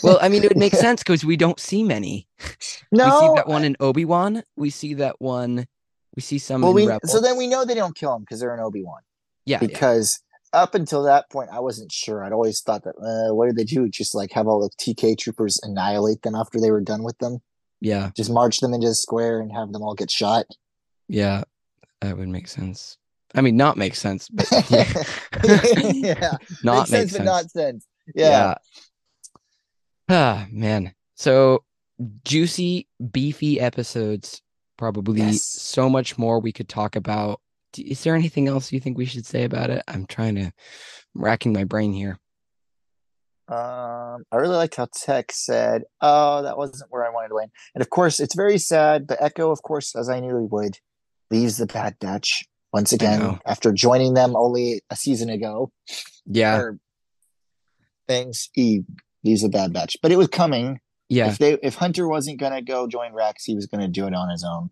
Well, 0.01 0.17
I 0.21 0.29
mean, 0.29 0.45
it 0.45 0.49
would 0.49 0.57
make 0.57 0.73
sense 0.73 1.03
because 1.03 1.25
we 1.25 1.35
don't 1.35 1.59
see 1.59 1.83
many. 1.83 2.25
no, 2.89 3.03
we 3.05 3.11
see 3.27 3.33
that 3.35 3.49
one 3.49 3.65
in 3.65 3.75
Obi 3.81 4.05
Wan. 4.05 4.41
We 4.55 4.69
see 4.69 4.93
that 4.93 5.19
one. 5.19 5.67
We 6.15 6.21
see 6.21 6.37
some 6.39 6.61
well, 6.61 6.69
in 6.77 6.87
we 6.87 6.97
so 7.03 7.19
then 7.19 7.35
we 7.35 7.47
know 7.47 7.65
they 7.65 7.75
don't 7.75 7.93
kill 7.93 8.15
him 8.15 8.21
because 8.21 8.39
they're 8.39 8.53
in 8.53 8.61
Obi 8.61 8.81
Wan. 8.81 9.01
yeah, 9.45 9.57
yeah. 9.61 9.67
Because 9.67 10.21
up 10.53 10.73
until 10.73 11.03
that 11.03 11.29
point, 11.29 11.49
I 11.51 11.59
wasn't 11.59 11.91
sure. 11.91 12.23
I'd 12.23 12.31
always 12.31 12.61
thought 12.61 12.85
that 12.85 12.95
uh, 12.95 13.35
what 13.35 13.47
did 13.47 13.57
they 13.57 13.65
do? 13.65 13.89
Just 13.89 14.15
like 14.15 14.31
have 14.31 14.47
all 14.47 14.61
the 14.61 14.69
TK 14.81 15.17
troopers 15.17 15.59
annihilate 15.61 16.21
them 16.21 16.33
after 16.33 16.61
they 16.61 16.71
were 16.71 16.79
done 16.79 17.03
with 17.03 17.17
them? 17.17 17.39
yeah, 17.81 18.11
Just 18.15 18.31
march 18.31 18.61
them 18.61 18.73
into 18.73 18.87
the 18.87 18.95
square 18.95 19.41
and 19.41 19.51
have 19.51 19.73
them 19.73 19.81
all 19.81 19.95
get 19.95 20.09
shot? 20.09 20.45
yeah. 21.09 21.43
That 21.99 22.17
would 22.17 22.29
make 22.29 22.47
sense. 22.47 22.97
I 23.35 23.41
mean, 23.41 23.57
not 23.57 23.77
make 23.77 23.95
sense, 23.95 24.29
but 24.29 24.47
yeah. 24.69 25.03
yeah, 25.93 26.37
not 26.63 26.89
makes 26.89 26.91
make 26.91 26.99
sense, 27.01 27.11
sense. 27.11 27.17
but 27.17 27.23
not 27.23 27.51
sense. 27.51 27.87
Yeah. 28.15 28.55
Ah, 30.09 30.47
man. 30.51 30.93
So 31.15 31.63
juicy, 32.23 32.87
beefy 33.11 33.59
episodes. 33.59 34.41
Probably 34.77 35.21
Yes. 35.21 35.41
so 35.43 35.89
much 35.89 36.17
more 36.17 36.39
we 36.39 36.51
could 36.51 36.69
talk 36.69 36.95
about. 36.95 37.41
Is 37.77 38.03
there 38.03 38.15
anything 38.15 38.47
else 38.47 38.71
you 38.71 38.79
think 38.79 38.97
we 38.97 39.05
should 39.05 39.25
say 39.25 39.43
about 39.43 39.69
it? 39.71 39.83
I'm 39.87 40.05
trying 40.05 40.35
to, 40.35 40.41
I'm 40.43 40.51
racking 41.15 41.51
my 41.51 41.63
brain 41.63 41.91
here. 41.93 42.19
Um, 43.49 44.23
I 44.31 44.35
really 44.35 44.55
liked 44.55 44.75
how 44.75 44.87
Tech 44.93 45.31
said, 45.31 45.83
"Oh, 46.01 46.41
that 46.43 46.57
wasn't 46.57 46.91
where 46.91 47.05
I 47.05 47.09
wanted 47.13 47.29
to 47.29 47.35
land." 47.35 47.51
And 47.73 47.81
of 47.81 47.89
course, 47.89 48.19
it's 48.19 48.35
very 48.35 48.57
sad. 48.57 49.07
But 49.07 49.21
Echo, 49.21 49.51
of 49.51 49.61
course, 49.63 49.95
as 49.95 50.09
I 50.09 50.19
knew 50.19 50.37
he 50.37 50.45
would, 50.45 50.77
leaves 51.31 51.57
the 51.57 51.65
Bad 51.65 51.95
Batch 51.99 52.45
once 52.73 52.91
again 52.93 53.39
after 53.45 53.71
joining 53.71 54.13
them 54.13 54.35
only 54.35 54.81
a 54.89 54.95
season 54.95 55.29
ago. 55.29 55.71
Yeah, 56.25 56.71
things 58.07 58.49
he 58.53 58.83
leaves 59.23 59.43
a 59.43 59.49
Bad 59.49 59.73
Batch, 59.73 59.97
but 60.01 60.11
it 60.11 60.17
was 60.17 60.27
coming. 60.27 60.79
yeah, 61.09 61.27
If 61.29 61.37
they 61.37 61.53
if 61.63 61.75
Hunter 61.75 62.07
wasn't 62.07 62.39
gonna 62.39 62.61
go 62.61 62.87
join 62.87 63.13
Rex, 63.13 63.43
he 63.45 63.55
was 63.55 63.65
gonna 63.67 63.87
do 63.87 64.07
it 64.07 64.13
on 64.13 64.29
his 64.29 64.43
own. 64.43 64.69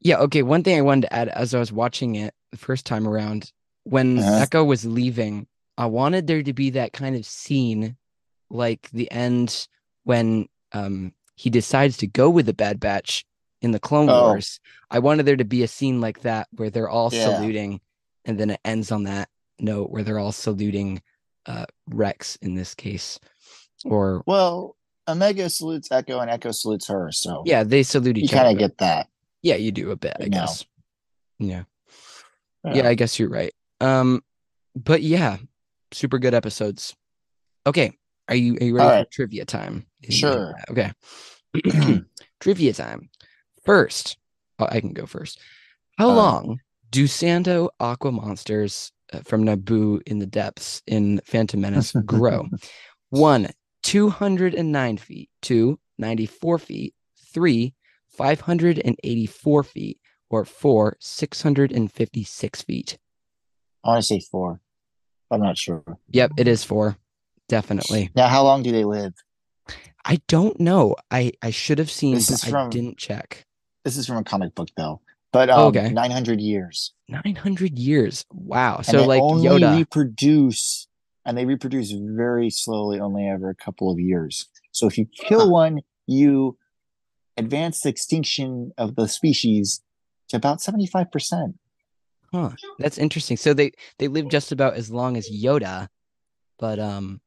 yeah. 0.00 0.18
Okay, 0.18 0.42
one 0.42 0.62
thing 0.62 0.78
I 0.78 0.82
wanted 0.82 1.02
to 1.08 1.12
add 1.14 1.28
as 1.28 1.54
I 1.54 1.58
was 1.58 1.72
watching 1.72 2.14
it 2.14 2.34
the 2.50 2.58
first 2.58 2.86
time 2.86 3.06
around, 3.06 3.52
when 3.84 4.18
Uh-huh. 4.18 4.38
Echo 4.42 4.64
was 4.64 4.84
leaving, 4.84 5.46
I 5.76 5.86
wanted 5.86 6.26
there 6.26 6.42
to 6.42 6.52
be 6.52 6.70
that 6.70 6.92
kind 6.92 7.14
of 7.16 7.26
scene, 7.26 7.96
like 8.50 8.88
the 8.92 9.10
end 9.10 9.68
when 10.04 10.48
um 10.72 11.12
he 11.34 11.50
decides 11.50 11.96
to 11.98 12.06
go 12.06 12.28
with 12.30 12.46
the 12.46 12.54
Bad 12.54 12.80
Batch 12.80 13.24
in 13.62 13.72
the 13.72 13.80
Clone 13.80 14.08
Oh. 14.08 14.22
Wars. 14.22 14.60
I 14.90 14.98
wanted 15.00 15.26
there 15.26 15.36
to 15.36 15.44
be 15.44 15.62
a 15.62 15.68
scene 15.68 16.00
like 16.00 16.20
that 16.22 16.48
where 16.52 16.70
they're 16.70 16.88
all 16.88 17.10
Yeah. 17.12 17.24
saluting 17.24 17.80
and 18.24 18.38
then 18.38 18.50
it 18.50 18.60
ends 18.64 18.92
on 18.92 19.04
that 19.04 19.28
note 19.58 19.90
where 19.90 20.02
they're 20.02 20.18
all 20.18 20.32
saluting 20.32 21.02
uh, 21.46 21.64
Rex 21.88 22.36
in 22.42 22.54
this 22.54 22.74
case, 22.74 23.18
or 23.84 24.22
Well, 24.26 24.76
Omega 25.08 25.48
salutes 25.48 25.90
Echo 25.90 26.18
and 26.20 26.30
Echo 26.30 26.50
salutes 26.50 26.86
her. 26.88 27.10
So 27.10 27.42
yeah, 27.46 27.64
they 27.64 27.82
salute 27.82 28.18
each 28.18 28.32
other. 28.32 28.36
you 28.36 28.42
kind 28.44 28.52
of 28.54 28.58
get 28.58 28.78
that. 28.78 29.08
yeah, 29.42 29.54
you 29.56 29.72
do 29.72 29.90
a 29.90 29.96
bit, 29.96 30.14
I 30.20 30.24
you 30.24 30.28
know. 30.30 30.40
guess. 30.40 30.64
Yeah. 31.38 31.62
yeah, 32.64 32.86
I 32.86 32.94
guess 32.94 33.18
you're 33.18 33.30
right. 33.30 33.54
Um, 33.80 34.22
but 34.76 35.02
yeah, 35.02 35.38
super 35.92 36.18
good 36.18 36.34
episodes. 36.34 36.94
Okay, 37.66 37.96
are 38.28 38.34
you 38.36 38.56
are 38.60 38.64
you 38.64 38.76
ready 38.76 38.84
All 38.84 38.90
for 38.90 38.96
right. 38.98 39.10
trivia 39.10 39.44
time? 39.46 39.86
Sure. 40.10 40.54
Okay. 40.70 40.92
trivia 42.40 42.72
time. 42.74 43.08
First, 43.68 44.16
oh, 44.58 44.66
I 44.70 44.80
can 44.80 44.94
go 44.94 45.04
first. 45.04 45.38
How 45.98 46.08
right. 46.08 46.14
long 46.16 46.60
do 46.90 47.04
Sando 47.04 47.68
aqua 47.78 48.10
monsters 48.10 48.92
uh, 49.12 49.20
from 49.26 49.44
Naboo 49.44 50.00
in 50.06 50.20
the 50.20 50.26
depths 50.26 50.80
in 50.86 51.20
Phantom 51.26 51.60
Menace 51.60 51.92
grow? 52.06 52.48
One, 53.10 53.48
209 53.82 54.96
feet. 54.96 55.28
Two, 55.42 55.78
94 55.98 56.58
feet. 56.60 56.94
Three, 57.34 57.74
584 58.16 59.62
feet. 59.64 59.98
Or 60.30 60.46
four, 60.46 60.96
656 61.00 62.62
feet. 62.62 62.98
I 63.84 63.88
want 63.88 64.00
to 64.02 64.06
say 64.06 64.20
four. 64.20 64.62
I'm 65.30 65.42
not 65.42 65.58
sure. 65.58 65.84
Yep, 66.08 66.32
it 66.38 66.48
is 66.48 66.64
four. 66.64 66.96
Definitely. 67.50 68.10
Now, 68.14 68.28
how 68.28 68.44
long 68.44 68.62
do 68.62 68.72
they 68.72 68.84
live? 68.84 69.12
I 70.06 70.22
don't 70.26 70.58
know. 70.58 70.96
I 71.10 71.32
I 71.42 71.50
should 71.50 71.78
have 71.78 71.90
seen, 71.90 72.14
This 72.14 72.30
is 72.30 72.44
I 72.44 72.48
from- 72.50 72.70
didn't 72.70 72.96
check. 72.96 73.44
This 73.84 73.96
is 73.96 74.06
from 74.06 74.16
a 74.18 74.24
comic 74.24 74.54
book, 74.54 74.68
though. 74.76 75.00
But 75.32 75.50
um, 75.50 75.68
okay. 75.68 75.90
900 75.90 76.40
years. 76.40 76.92
900 77.08 77.78
years. 77.78 78.24
Wow. 78.32 78.76
And 78.78 78.86
So 78.86 78.92
they 78.98 79.06
like 79.06 79.22
only 79.22 79.46
Yoda. 79.48 79.76
reproduce, 79.76 80.88
and 81.24 81.36
they 81.36 81.44
reproduce 81.44 81.90
very 81.92 82.50
slowly, 82.50 82.98
only 83.00 83.28
every 83.28 83.54
couple 83.54 83.90
of 83.90 83.98
years. 84.00 84.46
So 84.72 84.86
if 84.86 84.96
you 84.98 85.06
kill 85.06 85.40
Huh. 85.46 85.50
one, 85.50 85.80
you 86.06 86.56
advance 87.36 87.82
the 87.82 87.88
extinction 87.90 88.72
of 88.78 88.96
the 88.96 89.06
species 89.06 89.82
to 90.28 90.36
about 90.36 90.58
75%. 90.60 91.54
Huh. 92.32 92.50
That's 92.78 92.98
interesting. 92.98 93.36
So 93.38 93.54
they 93.54 93.72
they 93.98 94.08
live 94.08 94.28
just 94.28 94.52
about 94.52 94.74
as 94.74 94.90
long 94.90 95.16
as 95.16 95.30
Yoda, 95.30 95.88
but 96.58 96.78
um, 96.78 97.20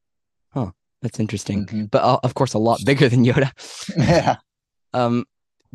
huh. 0.54 0.72
That's 1.02 1.20
interesting. 1.20 1.66
Mhm. 1.66 1.90
But 1.90 2.04
uh, 2.04 2.20
of 2.24 2.36
course, 2.36 2.54
a 2.54 2.60
lot 2.60 2.80
bigger 2.86 3.10
than 3.10 3.26
Yoda. 3.26 3.50
yeah. 3.98 4.36
Um, 4.94 5.26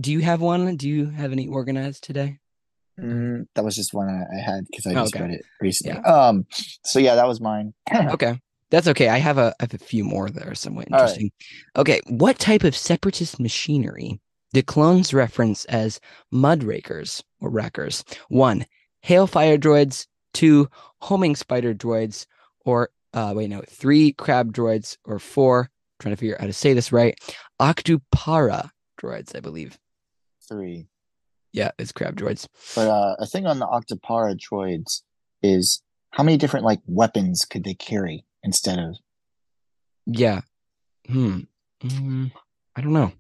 do 0.01 0.13
you 0.13 0.21
have 0.21 0.41
one? 0.41 0.77
Do 0.77 0.89
you 0.89 1.07
have 1.07 1.33
any 1.33 1.49
organized 1.49 2.05
today? 2.05 2.39
Mm, 3.01 3.47
that 3.55 3.65
was 3.65 3.77
just 3.77 3.93
one 3.93 4.09
I, 4.09 4.41
had 4.41 4.67
because 4.71 4.87
I 4.87 4.95
just 4.95 5.15
okay. 5.15 5.25
read 5.25 5.35
it 5.35 5.45
recently. 5.61 6.01
Um, 6.03 6.47
so 6.85 6.99
yeah, 6.99 7.15
that 7.15 7.27
was 7.27 7.41
mine. 7.41 7.75
Okay. 7.95 8.41
That's 8.71 8.89
okay. 8.89 9.09
I 9.09 9.19
have 9.19 9.39
a 9.39 9.55
I 9.61 9.65
have 9.65 9.75
a 9.75 9.79
few 9.79 10.03
more 10.03 10.29
that 10.29 10.47
are 10.47 10.55
somewhat 10.55 10.89
All 10.91 10.99
right. 10.99 11.03
interesting. 11.03 11.31
Okay, 11.77 12.01
what 12.09 12.39
type 12.39 12.65
of 12.65 12.77
separatist 12.77 13.39
machinery 13.39 14.21
do 14.53 14.63
clones 14.63 15.15
reference 15.15 15.65
as 15.67 16.01
mudrakers 16.35 17.23
or 17.41 17.49
wreckers? 17.51 18.03
One, 18.29 18.67
hailfire 19.05 19.59
droids, 19.59 20.07
two, 20.35 20.69
homing 21.01 21.37
spider 21.37 21.75
droids, 21.75 22.27
or 22.65 22.91
uh 23.15 23.35
wait, 23.37 23.51
no, 23.51 23.63
three 23.69 24.13
crab 24.13 24.53
droids, 24.53 24.97
or 25.05 25.21
four, 25.21 25.71
trying 26.01 26.15
to 26.15 26.19
figure 26.19 26.35
out 26.35 26.41
how 26.41 26.47
to 26.49 26.53
say 26.53 26.75
this 26.75 26.91
right, 26.91 27.17
octupara 27.61 28.71
droids, 29.01 29.37
I 29.37 29.41
believe. 29.41 29.79
Three. 30.49 30.87
Yeah, 31.53 31.71
it's 31.79 31.93
crab 31.93 32.17
droids. 32.17 32.47
But 32.75 32.89
uh, 32.89 33.17
a 33.19 33.27
thing 33.27 33.47
on 33.47 33.59
the 33.59 33.67
Octopara 33.67 34.37
droids 34.39 35.03
is 35.43 35.83
how 36.11 36.23
many 36.23 36.37
different 36.37 36.65
like 36.67 36.81
weapons 36.87 37.45
could 37.45 37.65
they 37.65 37.75
carry 37.75 38.25
instead 38.43 38.79
of 38.79 38.97
Yeah. 40.07 40.43
Hmm. 41.09 41.41
Mm, 41.83 42.33
I 42.75 42.81
don't 42.81 42.93
know. 42.93 43.13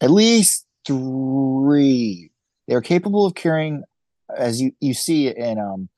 at 0.00 0.10
least 0.10 0.66
three. 0.86 2.30
They're 2.68 2.80
capable 2.82 3.26
of 3.26 3.34
carrying, 3.34 3.84
as 4.36 4.60
you 4.60 4.72
you 4.80 4.92
see 4.94 5.28
in 5.28 5.58
um, 5.58 5.88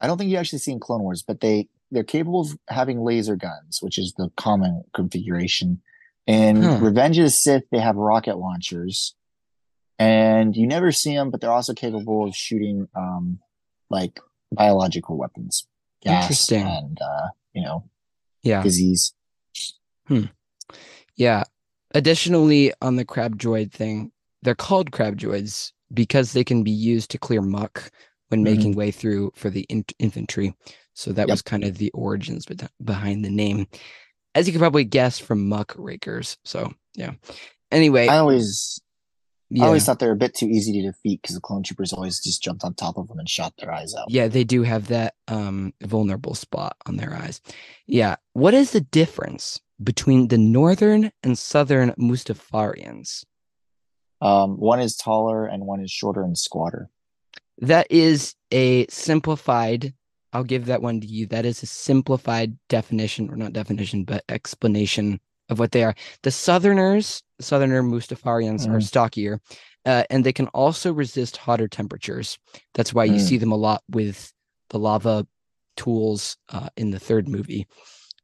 I 0.00 0.06
don't 0.06 0.18
think 0.18 0.30
you 0.30 0.36
actually 0.36 0.58
see 0.60 0.72
in 0.72 0.80
Clone 0.80 1.02
Wars, 1.02 1.22
but 1.22 1.40
they 1.40 1.68
they're 1.90 2.04
capable 2.04 2.42
of 2.42 2.58
having 2.68 3.00
laser 3.00 3.36
guns, 3.36 3.78
which 3.80 3.98
is 3.98 4.14
the 4.16 4.30
common 4.36 4.84
configuration. 4.94 5.80
In 6.26 6.62
Huh. 6.62 6.78
Revenge 6.80 7.18
of 7.18 7.24
the 7.24 7.30
Sith, 7.30 7.64
they 7.70 7.78
have 7.78 7.96
rocket 7.96 8.36
launchers, 8.38 9.14
and 9.98 10.56
you 10.56 10.66
never 10.66 10.90
see 10.92 11.14
them, 11.14 11.30
but 11.30 11.40
they're 11.40 11.52
also 11.52 11.74
capable 11.74 12.24
of 12.26 12.34
shooting 12.34 12.88
um, 12.94 13.38
like 13.90 14.18
biological 14.52 15.16
weapons, 15.18 15.66
gas, 16.02 16.24
Interesting. 16.24 16.62
and 16.66 16.98
uh, 17.00 17.28
you 17.52 17.62
know 17.62 17.84
Yeah. 18.42 18.62
disease. 18.62 19.12
Yeah. 21.16 21.44
Additionally, 21.94 22.72
on 22.82 22.96
the 22.96 23.04
crab 23.04 23.38
droid 23.38 23.70
thing, 23.72 24.10
they're 24.42 24.54
called 24.54 24.90
crab 24.92 25.16
droids 25.18 25.72
because 25.92 26.32
they 26.32 26.42
can 26.44 26.62
be 26.64 26.70
used 26.72 27.10
to 27.10 27.18
clear 27.18 27.40
muck 27.40 27.90
when 28.28 28.40
Mhm. 28.40 28.44
making 28.44 28.74
way 28.74 28.90
through 28.90 29.32
for 29.36 29.48
the 29.50 29.62
in- 29.68 29.84
infantry. 29.98 30.54
So 30.94 31.12
that 31.12 31.28
Yep. 31.28 31.34
was 31.34 31.42
kind 31.42 31.64
of 31.64 31.78
the 31.78 31.90
origins 31.92 32.46
bet- 32.46 32.70
behind 32.82 33.24
the 33.24 33.30
name, 33.30 33.66
as 34.34 34.46
you 34.46 34.52
can 34.52 34.60
probably 34.60 34.84
guess 34.84 35.18
from 35.18 35.48
muck 35.48 35.74
rakers. 35.76 36.36
So 36.44 36.72
yeah. 36.94 37.12
Anyway, 37.70 38.08
I 38.08 38.18
always 38.18 38.80
I 39.60 39.66
always 39.66 39.84
thought 39.84 39.98
they 39.98 40.06
were 40.06 40.12
a 40.12 40.16
bit 40.16 40.34
too 40.34 40.46
easy 40.46 40.72
to 40.80 40.90
defeat 40.90 41.22
because 41.22 41.34
the 41.34 41.40
clone 41.40 41.62
troopers 41.62 41.92
always 41.92 42.20
just 42.20 42.42
jumped 42.42 42.64
on 42.64 42.74
top 42.74 42.96
of 42.96 43.08
them 43.08 43.18
and 43.18 43.28
shot 43.28 43.54
their 43.58 43.72
eyes 43.72 43.94
out. 43.94 44.10
yeah, 44.10 44.28
they 44.28 44.44
do 44.44 44.62
have 44.62 44.88
that 44.88 45.14
um 45.28 45.72
vulnerable 45.82 46.34
spot 46.34 46.76
on 46.86 46.96
their 46.96 47.14
eyes. 47.14 47.40
Yeah. 47.86 48.16
What 48.32 48.54
is 48.54 48.72
the 48.72 48.80
difference 48.80 49.60
between 49.82 50.28
the 50.28 50.38
northern 50.38 51.10
and 51.22 51.36
southern 51.38 51.90
Mustafarians? 51.92 53.24
Um, 54.20 54.56
one 54.58 54.80
is 54.80 54.96
taller 54.96 55.46
and 55.46 55.66
one 55.66 55.80
is 55.80 55.90
shorter 55.90 56.22
and 56.22 56.38
squatter. 56.38 56.88
That 57.58 57.86
is 57.90 58.34
a 58.50 58.86
simplified, 58.86 59.94
I'll 60.34 60.44
give 60.44 60.66
that 60.66 60.82
one 60.82 61.00
to 61.00 61.06
you. 61.06 61.26
That 61.26 61.46
is 61.46 61.62
a 61.62 61.66
simplified 61.66 62.58
definition, 62.68 63.30
or 63.30 63.36
not 63.36 63.52
definition, 63.52 64.02
but 64.04 64.24
explanation 64.28 65.20
of 65.48 65.60
what 65.60 65.70
they 65.72 65.84
are. 65.84 65.94
The 66.22 66.32
Southerners, 66.32 67.22
Southerner 67.40 67.82
Mustafarians, 67.82 68.66
are 68.68 68.78
Mhm. 68.78 68.82
stockier, 68.82 69.40
uh, 69.86 70.02
and 70.10 70.24
they 70.24 70.32
can 70.32 70.48
also 70.48 70.92
resist 70.92 71.36
hotter 71.36 71.68
temperatures. 71.68 72.36
That's 72.74 72.92
why 72.92 73.04
you 73.04 73.14
Mm. 73.20 73.20
see 73.28 73.36
them 73.36 73.52
a 73.52 73.56
lot 73.56 73.82
with 73.88 74.32
the 74.70 74.78
lava 74.78 75.26
tools 75.76 76.36
uh, 76.48 76.68
in 76.76 76.90
the 76.90 76.98
third 76.98 77.28
movie. 77.28 77.66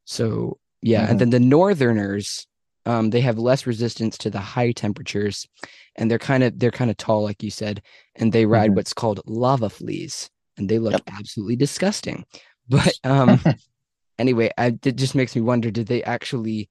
So, 0.03 0.59
yeah. 0.81 1.05
Mhm. 1.05 1.09
And 1.11 1.19
then 1.21 1.29
the 1.29 1.39
Northerners, 1.39 2.45
um, 2.85 3.11
they 3.11 3.21
have 3.21 3.37
less 3.37 3.65
resistance 3.67 4.17
to 4.17 4.29
the 4.29 4.39
high 4.39 4.71
temperatures 4.71 5.47
and 5.95 6.09
they're 6.09 6.17
kind 6.19 6.43
of 6.43 6.57
they're 6.59 6.71
kind 6.71 6.89
of 6.89 6.97
tall 6.97 7.21
like 7.23 7.43
you 7.43 7.51
said 7.51 7.81
and 8.15 8.33
they 8.33 8.45
ride 8.45 8.71
Mhm. 8.71 8.75
what's 8.75 8.93
called 8.93 9.21
lava 9.25 9.69
fleas 9.69 10.29
and 10.57 10.67
they 10.69 10.79
look 10.79 10.93
Yep. 10.93 11.03
absolutely 11.17 11.55
disgusting 11.55 12.25
but 12.69 12.93
um 13.03 13.39
anyway 14.19 14.51
I, 14.57 14.67
it 14.83 14.95
just 14.95 15.15
makes 15.15 15.35
me 15.35 15.41
wonder 15.41 15.71
did 15.71 15.87
they 15.87 16.03
actually 16.03 16.69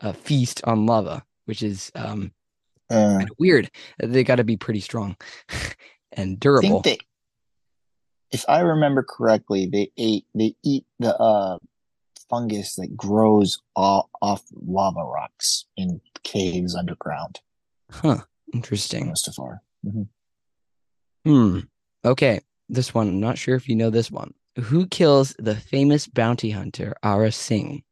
uh, 0.00 0.12
feast 0.12 0.62
on 0.64 0.86
lava 0.86 1.24
which 1.46 1.62
is 1.62 1.90
um 1.94 2.32
Uh, 2.90 3.18
kind 3.18 3.30
of 3.30 3.36
weird 3.38 3.70
they 4.02 4.24
got 4.24 4.36
to 4.36 4.44
be 4.44 4.56
pretty 4.56 4.80
strong 4.80 5.16
and 6.12 6.32
I 6.32 6.36
durable 6.40 6.82
think 6.82 6.84
they, 6.84 6.98
if 8.32 8.44
I 8.48 8.60
remember 8.60 9.02
correctly, 9.02 9.66
they 9.66 9.90
ate 9.96 10.24
they 10.34 10.54
eat 10.62 10.86
the 11.00 11.16
uh 11.16 11.58
fungus 12.28 12.76
that 12.76 12.96
grows 12.96 13.60
off, 13.74 14.06
off 14.22 14.42
lava 14.54 15.02
rocks 15.02 15.64
in 15.76 16.00
caves 16.22 16.76
underground. 16.76 17.40
huh 17.90 18.18
in 18.52 18.58
interesting 18.58 19.10
Mustafar. 19.10 19.60
Mhm. 19.84 20.08
hmm 21.24 21.58
okay 22.04 22.40
this 22.72 22.94
one 22.94 23.08
i'm 23.08 23.20
not 23.20 23.36
sure 23.38 23.54
if 23.56 23.68
you 23.68 23.76
know 23.76 23.90
this 23.90 24.10
one 24.10 24.32
who 24.56 24.86
kills 24.86 25.34
the 25.38 25.54
famous 25.56 26.06
bounty 26.06 26.50
hunter 26.50 26.94
aurra 27.04 27.32
sing 27.32 27.82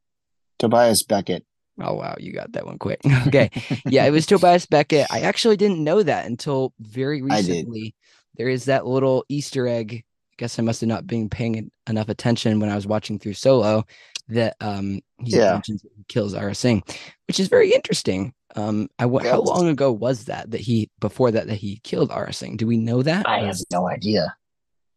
Tobias 0.58 1.04
Beckett. 1.04 1.44
Oh 1.80 1.94
wow, 1.94 2.16
you 2.18 2.32
got 2.32 2.50
that 2.52 2.66
one 2.66 2.78
quick. 2.78 3.00
Okay. 3.28 3.48
Yeah, 3.86 4.04
it 4.06 4.10
was 4.10 4.26
Tobias 4.32 4.66
Beckett. 4.66 5.06
I 5.08 5.20
actually 5.20 5.56
didn't 5.56 5.84
know 5.84 6.02
that 6.02 6.26
until 6.26 6.72
very 6.80 7.22
recently. 7.22 7.94
There 8.36 8.48
is 8.48 8.64
that 8.64 8.84
little 8.84 9.24
Easter 9.28 9.68
egg. 9.68 10.02
I 10.32 10.34
guess 10.36 10.58
I 10.58 10.62
must 10.62 10.80
have 10.80 10.88
not 10.88 11.06
been 11.06 11.28
paying 11.30 11.70
enough 11.88 12.08
attention 12.08 12.58
when 12.58 12.70
I 12.70 12.74
was 12.74 12.88
watching 12.88 13.20
through 13.20 13.34
Solo 13.34 13.84
that 14.28 14.56
um 14.60 14.98
he 15.24 15.36
Yeah. 15.36 15.52
mentions 15.52 15.82
that 15.82 15.92
he 15.96 16.02
kills 16.08 16.34
Aurra 16.34 16.56
Sing, 16.56 16.82
which 17.28 17.38
is 17.38 17.46
very 17.46 17.72
interesting. 17.72 18.34
Um 18.56 18.88
I 18.98 19.06
wa- 19.06 19.22
how 19.22 19.40
long 19.40 19.68
ago 19.68 19.92
was 19.92 20.24
that 20.24 20.50
that 20.50 20.60
he 20.60 20.90
before 20.98 21.30
that 21.30 21.46
that 21.46 21.54
he 21.58 21.78
killed 21.84 22.10
Aurra 22.10 22.34
Sing? 22.34 22.56
Do 22.56 22.66
we 22.66 22.78
know 22.78 23.02
that? 23.04 23.28
I 23.28 23.44
have 23.44 23.58
no 23.70 23.88
idea. 23.88 24.34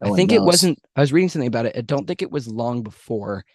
No 0.01 0.13
I 0.13 0.15
think 0.15 0.31
it 0.31 0.41
wasn't. 0.41 0.79
I 0.95 1.01
was 1.01 1.13
reading 1.13 1.29
something 1.29 1.47
about 1.47 1.65
it. 1.67 1.77
I 1.77 1.81
don't 1.81 2.07
think 2.07 2.21
it 2.21 2.31
was 2.31 2.47
long 2.47 2.81
before. 2.83 3.45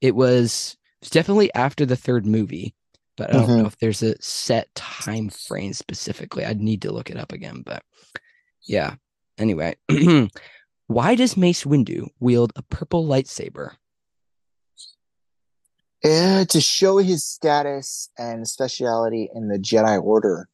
It 0.00 0.14
was, 0.14 0.76
it 1.00 1.04
was 1.04 1.10
definitely 1.10 1.52
after 1.54 1.86
the 1.86 1.96
third 1.96 2.26
movie, 2.26 2.74
but 3.16 3.30
I 3.30 3.32
don't 3.38 3.48
Mhm. 3.48 3.58
know 3.62 3.66
if 3.66 3.78
there's 3.78 4.02
a 4.02 4.20
set 4.20 4.74
time 4.74 5.28
frame 5.30 5.72
specifically. 5.74 6.44
I'd 6.44 6.60
need 6.60 6.82
to 6.82 6.92
look 6.92 7.08
it 7.10 7.16
up 7.16 7.32
again. 7.32 7.62
But 7.64 7.84
yeah. 8.62 8.96
Anyway, 9.38 9.76
Why 10.88 11.14
does 11.14 11.36
Mace 11.38 11.64
Windu 11.64 12.08
wield 12.20 12.52
a 12.56 12.62
purple 12.62 13.06
lightsaber? 13.06 13.76
Uh, 16.04 16.44
to 16.46 16.60
show 16.60 16.98
his 16.98 17.24
status 17.24 18.10
and 18.18 18.46
speciality 18.48 19.30
in 19.34 19.48
the 19.48 19.56
Jedi 19.58 20.02
Order. 20.02 20.48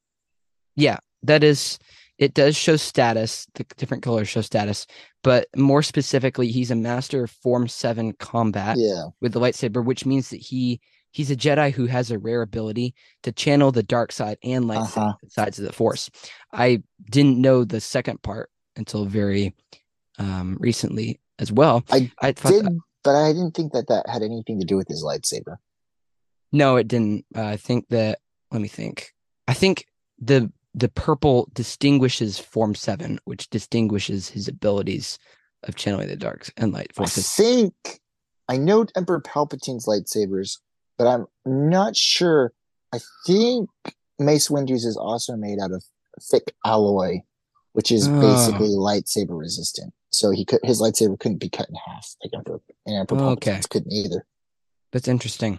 Yeah, 0.76 0.98
that 1.22 1.42
is. 1.42 1.78
It 2.18 2.34
does 2.34 2.54
show 2.56 2.76
status. 2.76 3.46
The 3.54 3.64
different 3.76 4.02
colors 4.02 4.28
show 4.28 4.42
status, 4.42 4.87
but 5.22 5.46
more 5.57 5.83
specifically, 5.83 6.48
he's 6.50 6.70
a 6.70 6.76
master 6.76 7.24
of 7.24 7.31
Form 7.31 7.68
Seven 7.68 8.12
combat 8.14 8.76
Yeah. 8.78 9.04
with 9.20 9.33
the 9.33 9.40
lightsaber, 9.40 9.85
which 9.85 10.07
means 10.07 10.31
that 10.31 10.40
he 10.40 10.81
he's 11.11 11.31
a 11.31 11.37
Jedi 11.37 11.72
who 11.72 11.87
has 11.87 12.11
a 12.11 12.18
rare 12.18 12.42
ability 12.42 12.94
to 13.22 13.33
channel 13.33 13.72
the 13.72 13.83
dark 13.83 14.12
side 14.12 14.38
and 14.44 14.66
light 14.68 14.78
Uh-huh. 14.81 15.14
sides 15.28 15.59
of 15.59 15.64
the 15.64 15.72
Force. 15.72 16.11
I 16.52 16.83
didn't 17.11 17.40
know 17.40 17.64
the 17.64 17.81
second 17.81 18.22
part 18.22 18.50
until 18.76 19.04
very 19.07 19.54
um, 20.18 20.57
recently 20.61 21.20
as 21.38 21.50
well. 21.50 21.83
I 21.90 22.11
I 22.20 22.33
Did 22.33 22.64
that, 22.66 22.81
but 23.04 23.14
I 23.16 23.33
didn't 23.33 23.52
think 23.52 23.72
that 23.72 23.88
that 23.88 24.09
had 24.09 24.22
anything 24.22 24.61
to 24.61 24.66
do 24.66 24.76
with 24.76 24.88
his 24.88 25.02
lightsaber. 25.04 25.57
no, 26.52 26.76
it 26.76 26.88
didn't. 26.88 27.24
Uh, 27.35 27.44
I 27.44 27.57
think 27.57 27.88
that. 27.88 28.18
Let 28.50 28.61
me 28.62 28.68
think. 28.68 29.12
I 29.46 29.54
think 29.54 29.87
the 30.18 30.50
the 30.74 30.88
purple 30.88 31.48
distinguishes 31.54 32.38
Form 32.38 32.74
Seven, 32.74 33.18
which 33.24 33.48
distinguishes 33.50 34.28
his 34.28 34.48
abilities 34.48 35.18
of 35.64 35.74
channeling 35.76 36.09
the 36.09 36.16
darks 36.16 36.50
and 36.57 36.72
light 36.72 36.94
forces. 36.94 37.26
I 37.26 37.42
think 37.42 37.74
I 38.48 38.57
know 38.57 38.87
Emperor 38.96 39.20
Palpatine's 39.20 39.87
lightsabers, 39.87 40.59
but 40.96 41.07
I'm 41.07 41.26
not 41.44 41.96
sure. 41.96 42.52
I 42.92 43.00
think 43.26 43.68
Mace 44.18 44.48
Windu's 44.48 44.85
is 44.85 44.96
also 44.96 45.37
made 45.37 45.59
out 45.61 45.72
of 45.72 45.85
phrik 46.20 46.50
alloy, 46.64 47.20
which 47.72 47.90
is 47.92 48.09
Oh. 48.09 48.20
basically 48.20 48.70
lightsaber 48.70 49.38
resistant. 49.38 49.92
So 50.11 50.31
he 50.31 50.44
could 50.44 50.61
his 50.64 50.81
lightsaber 50.81 51.18
couldn't 51.18 51.38
be 51.38 51.50
cut 51.50 51.68
in 51.68 51.74
half. 51.74 52.14
Like 52.24 52.33
Emperor, 52.35 52.61
and 52.87 52.96
Emperor 52.96 53.18
Okay. 53.18 53.50
Palpatine's 53.50 53.66
couldn't 53.66 53.92
either. 53.92 54.26
That's 54.92 55.09
interesting. 55.09 55.59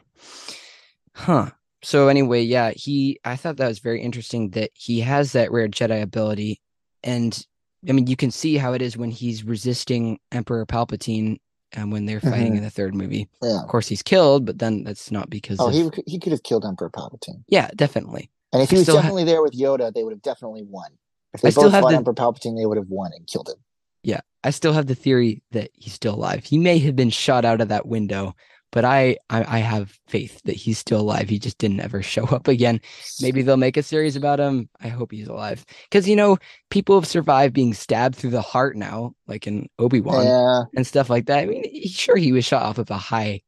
Huh. 1.13 1.51
So 1.81 2.07
anyway, 2.09 2.41
yeah, 2.43 2.71
he 2.71 3.19
I 3.23 3.35
thought 3.35 3.57
that 3.57 3.67
was 3.67 3.79
very 3.79 4.01
interesting 4.01 4.49
that 4.51 4.71
he 4.73 4.99
has 5.01 5.31
that 5.33 5.51
rare 5.51 5.67
Jedi 5.67 6.01
ability 6.01 6.59
and 7.03 7.45
I 7.87 7.93
mean 7.93 8.07
you 8.07 8.15
can 8.17 8.31
see 8.31 8.57
how 8.57 8.73
it 8.73 8.81
is 8.81 8.97
when 8.97 9.11
he's 9.11 9.43
resisting 9.43 10.19
Emperor 10.31 10.65
Palpatine 10.65 11.37
and 11.71 11.91
when 11.91 12.05
they're 12.05 12.19
fighting 12.19 12.53
Mhm. 12.53 12.57
in 12.57 12.63
the 12.63 12.69
third 12.69 12.95
movie. 12.95 13.29
Yeah. 13.41 13.61
Of 13.61 13.67
course 13.69 13.87
he's 13.87 14.01
killed, 14.01 14.45
but 14.45 14.59
then 14.59 14.83
that's 14.83 15.11
not 15.11 15.29
because 15.29 15.57
Oh, 15.59 15.67
of 15.67 15.73
he 15.73 15.89
he 16.07 16.19
could 16.19 16.31
have 16.31 16.43
killed 16.43 16.65
Emperor 16.65 16.89
Palpatine, 16.89 17.43
Yeah, 17.47 17.69
definitely. 17.75 18.29
and 18.51 18.61
if 18.61 18.69
I 18.69 18.71
he 18.71 18.75
was 18.79 18.83
still 18.85 18.95
ha- 18.97 19.01
definitely 19.03 19.23
there 19.25 19.41
with 19.41 19.53
Yoda, 19.53 19.93
they 19.93 20.03
would 20.03 20.11
have 20.13 20.21
definitely 20.21 20.63
won. 20.63 20.91
If 21.33 21.41
they 21.41 21.49
I 21.49 21.51
still 21.51 21.63
both 21.63 21.73
have 21.73 21.81
fought 21.83 21.91
the- 21.91 21.97
Emperor 21.97 22.13
Palpatine, 22.15 22.57
they 22.57 22.65
would 22.65 22.77
have 22.77 22.89
won 22.89 23.11
and 23.15 23.25
killed 23.27 23.47
him. 23.49 23.55
Yeah, 24.03 24.21
I 24.43 24.49
still 24.49 24.73
have 24.73 24.87
the 24.87 24.95
theory 24.95 25.43
that 25.51 25.69
he's 25.73 25.93
still 25.93 26.15
alive. 26.15 26.43
He 26.45 26.57
may 26.57 26.79
have 26.79 26.95
been 26.95 27.09
shot 27.11 27.45
out 27.45 27.61
of 27.61 27.67
that 27.69 27.85
window, 27.85 28.33
but 28.71 28.85
I 28.85 29.17
I, 29.29 29.57
I 29.57 29.59
have 29.59 29.97
faith 30.07 30.41
that 30.45 30.55
he's 30.55 30.77
still 30.77 31.01
alive. 31.01 31.29
He 31.29 31.39
just 31.39 31.57
didn't 31.57 31.79
ever 31.79 32.01
show 32.01 32.25
up 32.25 32.47
again. 32.47 32.81
Maybe 33.21 33.41
they'll 33.41 33.57
make 33.57 33.77
a 33.77 33.83
series 33.83 34.15
about 34.15 34.39
him. 34.39 34.69
I 34.81 34.89
hope 34.89 35.11
he's 35.11 35.27
alive. 35.27 35.65
Because 35.89 36.07
you 36.07 36.15
know, 36.15 36.37
people 36.69 36.99
have 36.99 37.07
survived 37.07 37.53
being 37.53 37.73
stabbed 37.73 38.15
through 38.15 38.31
the 38.31 38.41
heart 38.41 38.75
now, 38.75 39.13
like 39.27 39.47
in 39.47 39.69
Obi-Wan 39.79 40.25
Yeah, 40.25 40.63
and 40.75 40.85
stuff 40.85 41.09
like 41.09 41.27
that. 41.27 41.39
I 41.39 41.45
mean, 41.45 41.63
he- 41.69 41.89
sure 41.89 42.17
he 42.17 42.31
was 42.31 42.45
shot 42.45 42.63
off 42.63 42.77
of 42.77 42.89
a 42.91 42.97
high 42.97 43.41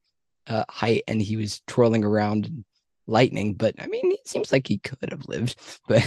uh, 0.48 0.66
height 0.70 1.04
and 1.08 1.22
he 1.22 1.38
was 1.38 1.62
twirling 1.68 2.04
around 2.04 2.64
lightning, 3.08 3.54
but 3.54 3.76
I 3.80 3.88
mean, 3.88 4.12
it 4.12 4.28
seems 4.28 4.52
like 4.52 4.68
he 4.68 4.78
could 4.80 5.12
have 5.12 5.28
lived. 5.28 5.56
But 5.88 6.04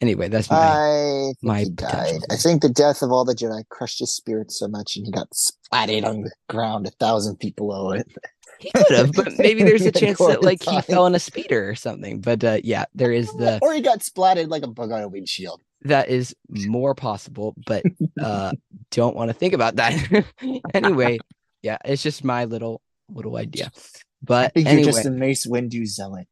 anyway, 0.00 0.28
that's 0.28 0.50
my 0.50 0.56
I 0.56 1.24
think 1.26 1.36
my 1.42 1.60
he 1.60 1.70
died. 1.70 2.20
I 2.30 2.36
think 2.36 2.60
the 2.60 2.68
death 2.68 3.02
of 3.02 3.10
all 3.10 3.24
the 3.24 3.34
Jedi 3.34 3.66
crushed 3.68 4.00
his 4.00 4.14
spirit 4.14 4.52
so 4.52 4.68
much, 4.68 4.96
and 4.96 5.06
he 5.06 5.12
got 5.12 5.30
splatted 5.30 6.04
on 6.04 6.22
the 6.22 6.32
ground 6.48 6.86
a 6.86 6.90
thousand 6.90 7.36
feet 7.36 7.56
below 7.56 7.92
it. 7.92 8.06
He 8.62 8.70
could 8.70 8.96
have, 8.96 9.12
but 9.12 9.36
maybe 9.38 9.62
there's 9.64 9.84
a 9.84 9.92
chance 9.92 10.18
that 10.18 10.42
like 10.42 10.62
he 10.62 10.80
fell 10.82 11.06
in 11.06 11.14
a 11.14 11.18
speeder 11.18 11.68
or 11.68 11.74
something. 11.74 12.20
But 12.20 12.44
uh, 12.44 12.58
yeah, 12.62 12.84
there 12.94 13.12
is 13.12 13.26
the 13.34 13.58
or 13.60 13.74
he 13.74 13.80
got 13.80 13.98
splatted 14.00 14.48
like 14.48 14.62
a 14.62 14.68
bug 14.68 14.92
on 14.92 15.02
a 15.02 15.08
windshield. 15.08 15.60
that 15.82 16.08
is 16.08 16.34
more 16.48 16.94
possible, 16.94 17.54
but 17.66 17.82
uh, 18.20 18.52
don't 18.90 19.16
want 19.16 19.30
to 19.30 19.34
think 19.34 19.52
about 19.52 19.76
that. 19.76 20.24
anyway, 20.74 21.18
yeah, 21.62 21.78
it's 21.84 22.02
just 22.02 22.22
my 22.24 22.44
little 22.44 22.80
little 23.08 23.36
idea. 23.36 23.66
I 23.74 23.80
But 24.22 24.54
think 24.54 24.68
anyway, 24.68 24.84
you're 24.84 24.92
just 24.92 25.06
a 25.06 25.10
Mace 25.10 25.46
Windu 25.46 25.84
zealot. 25.86 26.28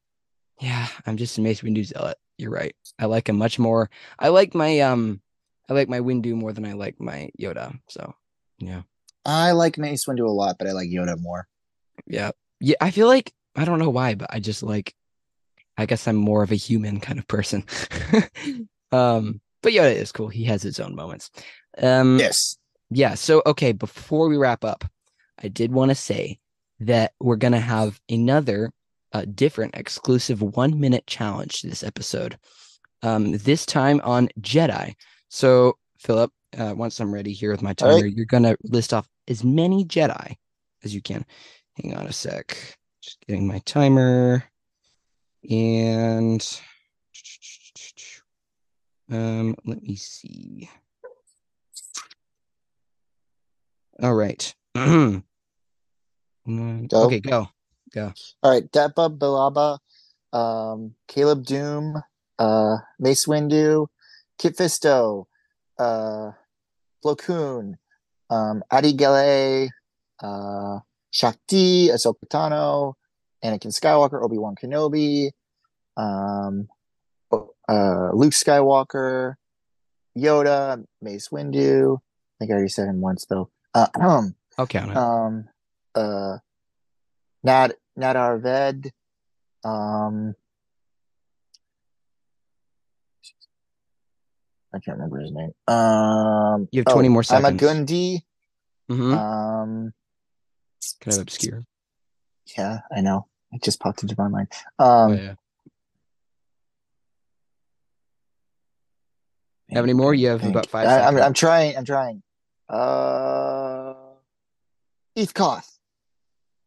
yeah, 0.61 0.87
I'm 1.07 1.17
just 1.17 1.37
a 1.39 1.41
Mace 1.41 1.63
Windu 1.63 1.85
zealot. 1.85 2.17
You're 2.39 2.53
right. 2.53 2.75
I 2.99 3.07
like 3.07 3.29
him 3.29 3.37
much 3.37 3.59
more. 3.59 3.91
I 4.19 4.29
like 4.29 4.55
my 4.55 4.81
um, 4.81 5.21
I 5.69 5.75
like 5.75 5.89
my 5.89 6.01
Windu 6.01 6.35
more 6.35 6.53
than 6.53 6.65
I 6.65 6.75
like 6.75 7.01
my 7.01 7.31
Yoda. 7.41 7.77
So 7.89 8.15
yeah, 8.59 8.83
I 9.25 9.53
like 9.53 9.77
Mace 9.79 10.05
Windu 10.07 10.27
a 10.27 10.31
lot, 10.31 10.57
but 10.59 10.69
I 10.69 10.73
like 10.73 10.89
Yoda 10.89 11.19
more. 11.21 11.49
Yeah, 12.07 12.31
yeah. 12.61 12.77
I 12.81 12.91
feel 12.91 13.07
like 13.09 13.33
I 13.57 13.65
don't 13.65 13.79
know 13.79 13.91
why, 13.91 14.15
but 14.15 14.29
I 14.33 14.41
just 14.41 14.63
like. 14.63 14.95
I 15.79 15.87
guess 15.87 16.07
I'm 16.07 16.17
more 16.17 16.43
of 16.43 16.53
a 16.53 16.57
human 16.57 17.01
kind 17.01 17.19
of 17.19 17.27
person. 17.27 17.65
um, 18.93 19.41
but 19.63 19.73
Yoda 19.73 19.95
is 19.95 20.13
cool. 20.13 20.29
He 20.29 20.45
has 20.45 20.63
his 20.63 20.79
own 20.79 20.95
moments. 20.95 21.31
Um, 21.79 22.19
Yes. 22.19 22.59
yeah. 22.91 23.15
So, 23.15 23.43
okay, 23.47 23.73
before 23.73 24.29
we 24.29 24.37
wrap 24.37 24.63
up, 24.63 24.85
I 25.43 25.49
did 25.49 25.73
want 25.73 25.91
to 25.91 25.95
say 25.95 26.39
that 26.81 27.13
we're 27.19 27.37
going 27.37 27.53
to 27.53 27.61
have 27.61 27.99
another 28.11 28.73
uh, 29.13 29.25
different 29.35 29.75
exclusive 29.75 30.43
one 30.43 30.79
minute 30.79 31.07
challenge 31.07 31.61
to 31.61 31.69
this 31.69 31.83
episode. 31.83 32.37
Um, 33.03 33.33
this 33.33 33.65
time 33.65 34.01
on 34.05 34.29
Jedi. 34.41 34.95
So, 35.29 35.79
Philip, 35.99 36.31
uh, 36.59 36.75
once 36.77 37.01
I'm 37.01 37.15
ready 37.15 37.33
here 37.33 37.51
with 37.53 37.63
my 37.63 37.75
All 37.81 37.89
right. 37.89 37.95
timer, 37.97 38.07
you're 38.07 38.27
going 38.27 38.43
to 38.43 38.57
list 38.65 38.93
off 38.93 39.09
as 39.29 39.45
many 39.45 39.85
Jedi 39.85 40.35
as 40.85 40.95
you 40.95 41.01
can. 41.01 41.25
Hang 41.83 41.97
on 41.97 42.07
a 42.07 42.13
sec. 42.13 42.77
Just 43.03 43.25
getting 43.27 43.47
my 43.47 43.59
timer. 43.61 44.45
And 45.49 46.61
um, 49.11 49.55
let 49.65 49.83
me 49.83 49.97
see. 49.97 50.69
All 54.03 54.15
right. 54.15 54.55
Mm, 56.49 56.89
Go. 56.89 57.05
Okay, 57.05 57.21
go. 57.21 57.47
All 58.43 58.51
right. 58.51 58.69
Depa 58.73 59.17
Billaba, 59.17 59.79
um, 60.33 60.95
Caleb 61.07 61.45
Dume, 61.45 62.03
uh, 62.39 62.77
Mace 62.99 63.27
Windu, 63.27 63.87
Kit 64.39 64.57
Fisto, 64.57 65.27
uh, 65.79 66.33
Plo 67.05 67.19
Koon, 67.19 67.77
um, 68.31 68.65
Adi 68.71 68.95
Gale, 68.95 69.69
uh, 70.21 70.79
Shaak 71.13 71.37
Ti, 71.49 71.91
Ahsoka 71.91 72.27
Tano, 72.29 72.95
Anakin 73.45 73.73
Skywalker, 73.73 74.23
Obi 74.23 74.39
Wan 74.39 74.55
Kenobi, 74.55 75.31
um, 75.97 76.69
uh, 77.33 78.11
Luke 78.13 78.33
Skywalker, 78.33 79.35
Yoda, 80.17 80.85
Mace 81.03 81.29
Windu. 81.29 81.97
I 81.99 82.01
think 82.39 82.51
I 82.51 82.55
already 82.55 82.69
said 82.69 82.89
him 82.89 83.01
once 83.01 83.27
though. 83.27 83.51
Uh, 83.75 83.87
um, 84.01 84.35
I'll 84.59 84.67
count 84.67 84.91
it. 84.91 84.97
um, 84.97 85.49
uh, 85.95 86.39
Nad 87.43 87.75
Nahdar 87.99 88.41
Vebb, 88.43 88.91
um, 89.69 90.35
I 94.73 94.79
can't 94.79 94.99
remember 94.99 95.19
his 95.19 95.33
name. 95.33 95.51
Um, 95.67 96.69
You 96.71 96.81
have 96.87 96.93
20 96.93 97.09
more 97.09 97.23
seconds. 97.25 97.45
I'm 97.49 97.55
a. 97.55 97.59
Gungi. 97.59 98.23
Mhm. 98.91 99.17
Um, 99.17 99.93
kind 101.01 101.17
of 101.17 101.23
obscure. 101.23 101.65
yeah, 102.57 102.81
I 102.95 103.01
know. 103.01 103.27
It 103.53 103.63
just 103.63 103.81
popped 103.81 104.03
into 104.03 104.15
my 104.19 104.29
mind. 104.29 104.49
Oh, 104.79 104.85
Um, 104.85 105.17
yeah. 105.17 105.35
Have 109.73 109.85
any 109.85 109.93
more? 109.93 110.13
You 110.15 110.29
have 110.29 110.45
about 110.45 110.67
five 110.67 110.89
I, 110.89 111.01
I'm. 111.03 111.17
I'm 111.17 111.33
trying. 111.35 111.77
I'm 111.77 111.85
trying. 111.85 112.23
Uh, 112.69 113.95
Eeth 115.17 115.33
Koth 115.35 115.79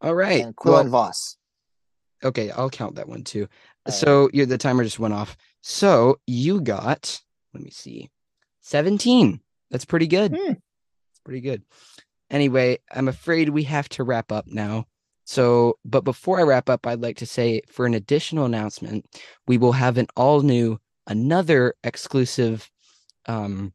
All 0.00 0.14
right. 0.14 0.42
and 0.44 0.56
Quinlan 0.56 0.90
Well, 0.90 1.06
Vos. 1.06 1.36
okay, 2.22 2.50
I'll 2.50 2.70
count 2.70 2.94
that 2.96 3.08
one 3.08 3.24
too. 3.24 3.48
Uh, 3.86 3.90
so 3.90 4.30
you 4.32 4.46
the 4.46 4.58
timer 4.58 4.84
just 4.84 4.98
went 4.98 5.14
off. 5.14 5.36
So 5.62 6.18
you 6.26 6.60
got, 6.60 7.20
let 7.54 7.62
me 7.62 7.70
see, 7.70 8.10
17. 8.60 9.40
That's 9.70 9.84
pretty 9.86 10.06
good. 10.06 10.32
Hmm. 10.36 10.52
It's 10.52 11.20
pretty 11.24 11.40
good. 11.40 11.62
Anyway, 12.34 12.78
I'm 12.92 13.06
afraid 13.06 13.48
we 13.48 13.62
have 13.62 13.88
to 13.90 14.02
wrap 14.02 14.32
up 14.32 14.48
now. 14.48 14.86
So, 15.24 15.78
but 15.84 16.02
before 16.02 16.40
I 16.40 16.42
wrap 16.42 16.68
up, 16.68 16.84
I'd 16.84 17.00
like 17.00 17.18
to 17.18 17.26
say 17.26 17.62
for 17.68 17.86
an 17.86 17.94
additional 17.94 18.44
announcement, 18.44 19.06
we 19.46 19.56
will 19.56 19.70
have 19.70 19.98
an 19.98 20.08
all 20.16 20.40
new, 20.40 20.80
another 21.06 21.74
exclusive, 21.84 22.68
um, 23.26 23.72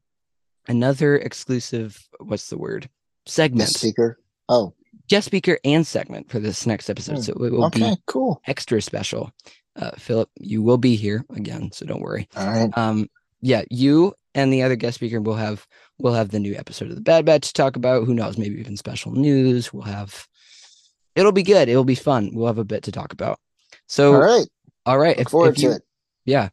another 0.68 1.18
exclusive, 1.18 2.05
what's 2.20 2.49
the 2.49 2.57
word? 2.57 2.89
Segment, 3.26 3.70
Guest 3.70 3.80
speaker. 3.80 4.20
Oh, 4.49 4.74
guest 5.07 5.28
speaker 5.28 5.57
and 5.64 5.88
segment 5.88 6.30
for 6.30 6.39
this 6.39 6.66
next 6.66 6.89
episode. 6.89 7.16
Hmm. 7.16 7.22
So 7.22 7.34
it 7.34 7.53
will 7.53 7.66
okay, 7.68 7.91
be 7.91 7.97
cool. 8.07 8.41
extra 8.45 8.82
special. 8.82 9.32
Uh, 9.78 9.91
Philip, 9.97 10.30
you 10.38 10.62
will 10.62 10.78
be 10.78 10.97
here 10.97 11.24
again, 11.34 11.72
so 11.72 11.86
don't 11.86 12.01
worry. 12.01 12.28
All 12.36 12.45
right. 12.45 12.78
Um, 12.78 13.10
yeah, 13.39 13.64
you 13.70 14.16
and 14.36 14.54
the 14.54 14.64
other 14.64 14.76
guest 14.76 14.96
speaker 14.96 15.22
will 15.22 15.36
have 15.36 15.66
we'll 15.98 16.14
have 16.14 16.30
the 16.30 16.40
new 16.40 16.56
episode 16.56 16.90
of 16.90 16.96
the 16.96 17.02
Bad 17.02 17.26
Batch 17.26 17.48
to 17.48 17.54
talk 17.54 17.76
about. 17.76 18.06
Who 18.06 18.14
knows? 18.14 18.38
Maybe 18.38 18.60
even 18.60 18.78
special 18.78 19.12
news. 19.12 19.74
We'll 19.74 19.84
have. 19.84 20.28
It'll 21.16 21.32
be 21.32 21.44
good. 21.44 21.70
It'll 21.70 21.84
be 21.84 21.96
fun. 21.96 22.32
We'll 22.34 22.48
have 22.48 22.58
a 22.60 22.64
bit 22.64 22.84
to 22.84 22.92
talk 22.92 23.12
about. 23.14 23.40
So, 23.88 24.14
All 24.14 24.22
right. 24.22 24.48
all 24.86 24.98
right. 24.98 25.18
Look 25.18 25.28
If, 25.28 25.32
forward 25.32 25.58
if 25.58 25.64
to 25.64 25.72
it. 25.72 25.82
yeah. 26.26 26.50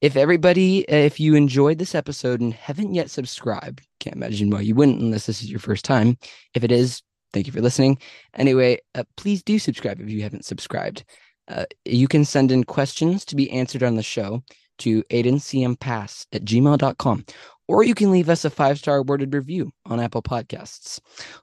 If 0.00 0.16
everybody, 0.16 0.80
if 0.80 1.18
you 1.18 1.34
enjoyed 1.34 1.78
this 1.78 1.94
episode 1.94 2.42
and 2.42 2.52
haven't 2.52 2.92
yet 2.94 3.08
subscribed, 3.10 3.80
can't 4.00 4.16
imagine 4.16 4.50
why 4.50 4.60
you 4.60 4.74
wouldn't 4.74 5.00
unless 5.00 5.24
this 5.24 5.42
is 5.42 5.50
your 5.50 5.60
first 5.60 5.82
time. 5.84 6.18
If 6.52 6.62
it 6.62 6.70
is, 6.70 7.00
thank 7.32 7.46
you 7.46 7.54
for 7.54 7.62
listening. 7.62 7.98
Anyway, 8.34 8.80
uh, 8.94 9.04
please 9.16 9.42
do 9.42 9.58
subscribe 9.58 10.00
if 10.00 10.10
you 10.10 10.22
haven't 10.22 10.44
subscribed. 10.44 11.04
Uh, 11.48 11.64
you 11.86 12.06
can 12.06 12.24
send 12.24 12.52
in 12.52 12.64
questions 12.64 13.24
to 13.26 13.36
be 13.36 13.50
answered 13.50 13.82
on 13.82 13.96
the 13.96 14.02
show 14.02 14.42
to 14.78 15.02
aidencmpass 15.04 16.26
at 16.32 16.44
gmail.com, 16.44 17.24
or 17.68 17.82
you 17.82 17.94
can 17.94 18.10
leave 18.10 18.28
us 18.28 18.44
a 18.44 18.50
five 18.50 18.78
star 18.78 19.02
worded 19.02 19.34
review 19.34 19.72
on 19.86 20.00
Apple 20.00 20.22
Podcasts. 20.22 21.00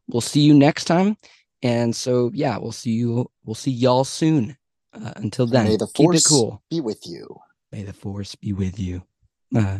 We'll 0.07 0.21
see 0.21 0.41
you 0.41 0.53
next 0.53 0.85
time. 0.85 1.17
And 1.63 1.95
so, 1.95 2.31
yeah, 2.33 2.57
we'll 2.57 2.71
see 2.71 2.91
you. 2.91 3.29
We'll 3.45 3.55
see 3.55 3.71
y'all 3.71 4.03
soon. 4.03 4.57
Uh, 4.93 5.13
until 5.15 5.45
then, 5.45 5.65
May 5.65 5.77
the 5.77 5.87
keep 5.93 6.13
it 6.13 6.23
cool. 6.27 6.61
be 6.69 6.81
with 6.81 7.07
you. 7.07 7.37
May 7.71 7.83
the 7.83 7.93
force 7.93 8.35
be 8.35 8.51
with 8.51 8.77
you. 8.79 9.03
Uh, 9.55 9.79